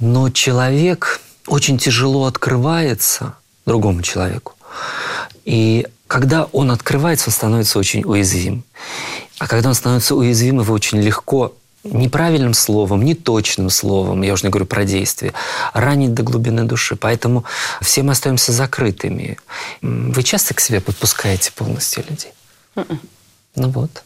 Но 0.00 0.30
человек 0.30 1.20
очень 1.46 1.78
тяжело 1.78 2.26
открывается 2.26 3.34
другому 3.66 4.02
человеку. 4.02 4.54
И 5.44 5.86
когда 6.06 6.44
он 6.44 6.70
открывается, 6.70 7.28
он 7.28 7.32
становится 7.32 7.78
очень 7.78 8.04
уязвим. 8.04 8.64
А 9.38 9.46
когда 9.46 9.68
он 9.68 9.74
становится 9.74 10.14
уязвим, 10.14 10.60
его 10.60 10.74
очень 10.74 11.00
легко 11.00 11.54
неправильным 11.84 12.54
словом, 12.54 13.04
неточным 13.04 13.68
словом, 13.68 14.22
я 14.22 14.32
уже 14.32 14.44
не 14.44 14.50
говорю 14.50 14.66
про 14.66 14.84
действие, 14.84 15.34
ранить 15.74 16.14
до 16.14 16.22
глубины 16.22 16.64
души. 16.64 16.96
Поэтому 16.96 17.44
все 17.80 18.02
мы 18.02 18.12
остаемся 18.12 18.52
закрытыми. 18.52 19.38
Вы 19.82 20.22
часто 20.22 20.54
к 20.54 20.60
себе 20.60 20.80
подпускаете 20.80 21.52
полностью 21.52 22.04
людей? 22.08 22.32
Mm-mm. 22.74 22.90
М-м. 22.90 23.00
Ну 23.56 23.68
вот. 23.68 24.02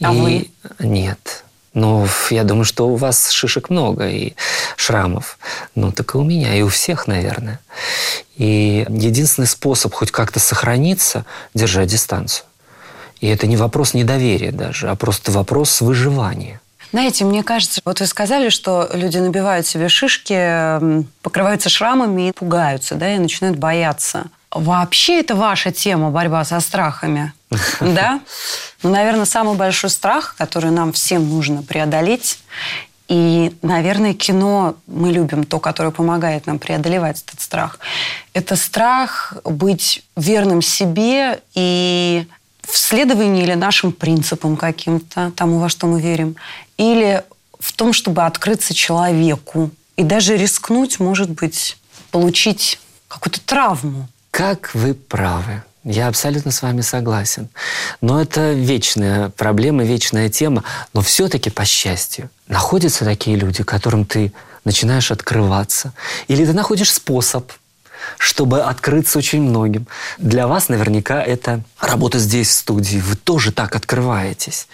А 0.00 0.12
И 0.12 0.20
вы? 0.20 0.50
Нет. 0.78 1.44
Ну, 1.72 2.06
я 2.30 2.42
думаю, 2.44 2.64
что 2.64 2.88
у 2.88 2.96
вас 2.96 3.30
шишек 3.30 3.70
много 3.70 4.08
и 4.08 4.34
шрамов. 4.76 5.38
Ну, 5.74 5.92
так 5.92 6.14
и 6.14 6.18
у 6.18 6.24
меня, 6.24 6.54
и 6.54 6.62
у 6.62 6.68
всех, 6.68 7.06
наверное. 7.06 7.60
И 8.36 8.86
единственный 8.88 9.46
способ 9.46 9.94
хоть 9.94 10.10
как-то 10.10 10.40
сохраниться– 10.40 11.24
держать 11.54 11.88
дистанцию. 11.88 12.46
И 13.20 13.28
это 13.28 13.46
не 13.46 13.56
вопрос 13.56 13.94
недоверия 13.94 14.50
даже, 14.50 14.88
а 14.88 14.96
просто 14.96 15.30
вопрос 15.30 15.80
выживания. 15.80 16.60
Знаете, 16.92 17.24
мне 17.24 17.44
кажется, 17.44 17.80
вот 17.84 18.00
вы 18.00 18.06
сказали, 18.06 18.48
что 18.48 18.88
люди 18.92 19.18
набивают 19.18 19.66
себе 19.66 19.88
шишки, 19.88 20.80
покрываются 21.22 21.68
шрамами 21.68 22.28
и 22.28 22.32
пугаются, 22.32 22.96
да, 22.96 23.14
и 23.14 23.18
начинают 23.18 23.58
бояться. 23.58 24.24
Вообще 24.52 25.20
это 25.20 25.36
ваша 25.36 25.70
тема, 25.70 26.10
борьба 26.10 26.44
со 26.44 26.60
страхами, 26.60 27.32
да? 27.80 28.20
Ну, 28.82 28.90
наверное, 28.90 29.24
самый 29.24 29.54
большой 29.56 29.90
страх, 29.90 30.34
который 30.36 30.70
нам 30.70 30.92
всем 30.92 31.28
нужно 31.28 31.62
преодолеть, 31.62 32.38
и, 33.08 33.52
наверное, 33.62 34.14
кино 34.14 34.76
мы 34.86 35.10
любим 35.10 35.42
то, 35.42 35.58
которое 35.58 35.90
помогает 35.90 36.46
нам 36.46 36.60
преодолевать 36.60 37.24
этот 37.26 37.40
страх. 37.40 37.80
Это 38.34 38.54
страх 38.54 39.34
быть 39.44 40.04
верным 40.14 40.62
себе 40.62 41.40
и 41.54 42.28
в 42.62 42.78
следовании 42.78 43.42
или 43.42 43.54
нашим 43.54 43.90
принципам 43.90 44.56
каким-то, 44.56 45.32
тому, 45.32 45.58
во 45.58 45.68
что 45.68 45.88
мы 45.88 46.00
верим, 46.00 46.36
или 46.76 47.24
в 47.58 47.72
том, 47.72 47.92
чтобы 47.92 48.24
открыться 48.24 48.74
человеку 48.74 49.72
и 49.96 50.04
даже 50.04 50.36
рискнуть, 50.36 51.00
может 51.00 51.30
быть, 51.30 51.78
получить 52.12 52.78
какую-то 53.08 53.40
травму. 53.40 54.08
Как 54.30 54.74
вы 54.74 54.94
правы. 54.94 55.62
Я 55.82 56.08
абсолютно 56.08 56.50
с 56.50 56.62
вами 56.62 56.82
согласен. 56.82 57.48
Но 58.00 58.20
это 58.20 58.52
вечная 58.52 59.30
проблема, 59.30 59.82
вечная 59.82 60.28
тема. 60.28 60.62
Но 60.92 61.00
все-таки, 61.00 61.50
по 61.50 61.64
счастью, 61.64 62.28
находятся 62.48 63.04
такие 63.04 63.36
люди, 63.36 63.62
которым 63.64 64.04
ты 64.04 64.32
начинаешь 64.64 65.10
открываться. 65.10 65.92
Или 66.28 66.44
ты 66.44 66.52
находишь 66.52 66.92
способ, 66.92 67.50
чтобы 68.18 68.62
открыться 68.62 69.18
очень 69.18 69.42
многим. 69.42 69.86
Для 70.18 70.46
вас 70.46 70.68
наверняка 70.68 71.22
это 71.22 71.62
работа 71.80 72.18
здесь, 72.18 72.48
в 72.48 72.52
студии. 72.52 72.98
Вы 72.98 73.16
тоже 73.16 73.52
так 73.52 73.74
открываетесь 73.74 74.68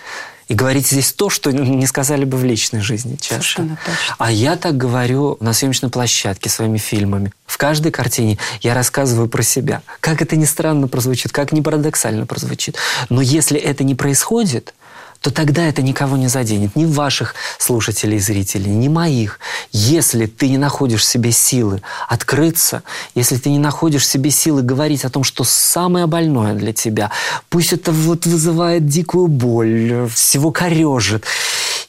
и 0.49 0.55
говорить 0.55 0.87
здесь 0.87 1.13
то, 1.13 1.29
что 1.29 1.51
не 1.51 1.87
сказали 1.87 2.25
бы 2.25 2.37
в 2.37 2.45
личной 2.45 2.81
жизни 2.81 3.17
часто. 3.17 3.35
Совершенно 3.35 3.79
точно. 3.85 4.15
А 4.19 4.31
я 4.31 4.57
так 4.57 4.77
говорю 4.77 5.37
на 5.41 5.53
съемочной 5.53 5.91
площадке 5.91 6.49
своими 6.49 6.79
фильмами. 6.79 7.33
В 7.47 7.59
каждой 7.59 7.91
картине 7.91 8.39
я 8.61 8.75
рассказываю 8.75 9.29
про 9.29 9.43
себя. 9.43 9.83
Как 10.01 10.23
это 10.23 10.37
ни 10.37 10.45
странно 10.45 10.89
прозвучит, 10.89 11.33
как 11.33 11.53
ни 11.53 11.61
парадоксально 11.61 12.27
прозвучит. 12.27 12.77
Но 13.09 13.21
если 13.21 13.59
это 13.59 13.83
не 13.83 13.95
происходит, 13.95 14.75
то 15.21 15.31
тогда 15.31 15.64
это 15.67 15.83
никого 15.83 16.17
не 16.17 16.29
заденет. 16.29 16.77
Ни 16.77 16.85
ваших 16.85 17.35
слушателей 17.59 18.17
и 18.17 18.21
зрителей, 18.21 18.71
ни 18.71 18.89
моих. 18.89 19.41
Если 19.73 20.27
ты 20.27 20.49
не 20.49 20.59
находишь 20.59 21.03
в 21.03 21.05
себе 21.05 21.33
силы 21.33 21.83
открыться, 22.09 22.83
если 23.14 23.37
ты 23.37 23.51
не 23.51 23.59
находишь 23.59 24.03
в 24.03 24.07
себе 24.07 24.31
силы 24.31 24.62
говорить 24.62 25.05
о 25.05 25.11
том, 25.11 25.25
что 25.25 25.45
самое 25.45 26.07
больное 26.07 26.55
для 26.55 26.73
тебя, 26.73 27.11
пусть 27.49 27.73
это 27.73 27.93
вот 27.93 28.27
вызывает 28.27 28.87
дикую 28.87 29.29
боль, 29.29 30.09
всего 30.14 30.53
корежит. 30.53 31.25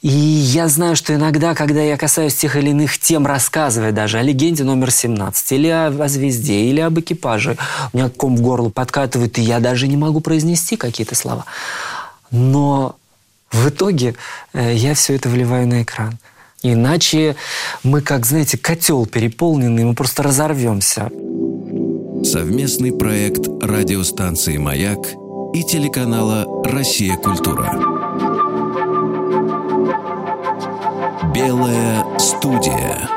И 0.02 0.10
я 0.10 0.68
знаю, 0.68 0.96
что 0.96 1.14
иногда, 1.14 1.56
когда 1.56 1.82
я 1.82 1.98
касаюсь 1.98 2.36
тех 2.36 2.56
или 2.56 2.70
иных 2.70 3.00
тем, 3.00 3.26
рассказывая 3.26 3.92
даже 3.92 4.20
о 4.20 4.22
легенде 4.22 4.64
номер 4.64 4.92
17, 4.92 5.52
или 5.54 5.68
о, 5.68 5.88
о 5.88 6.08
звезде, 6.08 6.66
или 6.66 6.80
об 6.80 7.00
экипаже, 7.00 7.58
у 7.94 7.98
меня 7.98 8.10
ком 8.10 8.38
в 8.38 8.42
горло 8.42 8.70
подкатывает, 8.70 9.40
и 9.40 9.42
я 9.42 9.60
даже 9.60 9.88
не 9.88 9.98
могу 9.98 10.20
произнести 10.20 10.78
какие-то 10.78 11.16
слова. 11.16 11.46
Но 12.30 12.96
в 13.52 13.70
итоге 13.70 14.16
э, 14.54 14.74
я 14.76 14.94
все 14.94 15.16
это 15.16 15.30
вливаю 15.30 15.68
на 15.68 15.84
экран. 15.84 16.18
Иначе 16.64 17.36
мы, 17.84 18.02
как, 18.02 18.26
знаете, 18.26 18.58
котел 18.58 19.06
переполненный, 19.06 19.84
мы 19.84 19.94
просто 19.94 20.24
разорвемся. 20.24 21.10
Совместный 22.24 22.92
проект 22.92 23.48
радиостанции 23.62 24.58
«Маяк» 24.58 25.00
и 25.54 25.64
телеканала 25.64 26.46
«Россия. 26.66 27.16
Культура». 27.16 27.72
Белая 31.34 32.04
студия. 32.18 33.17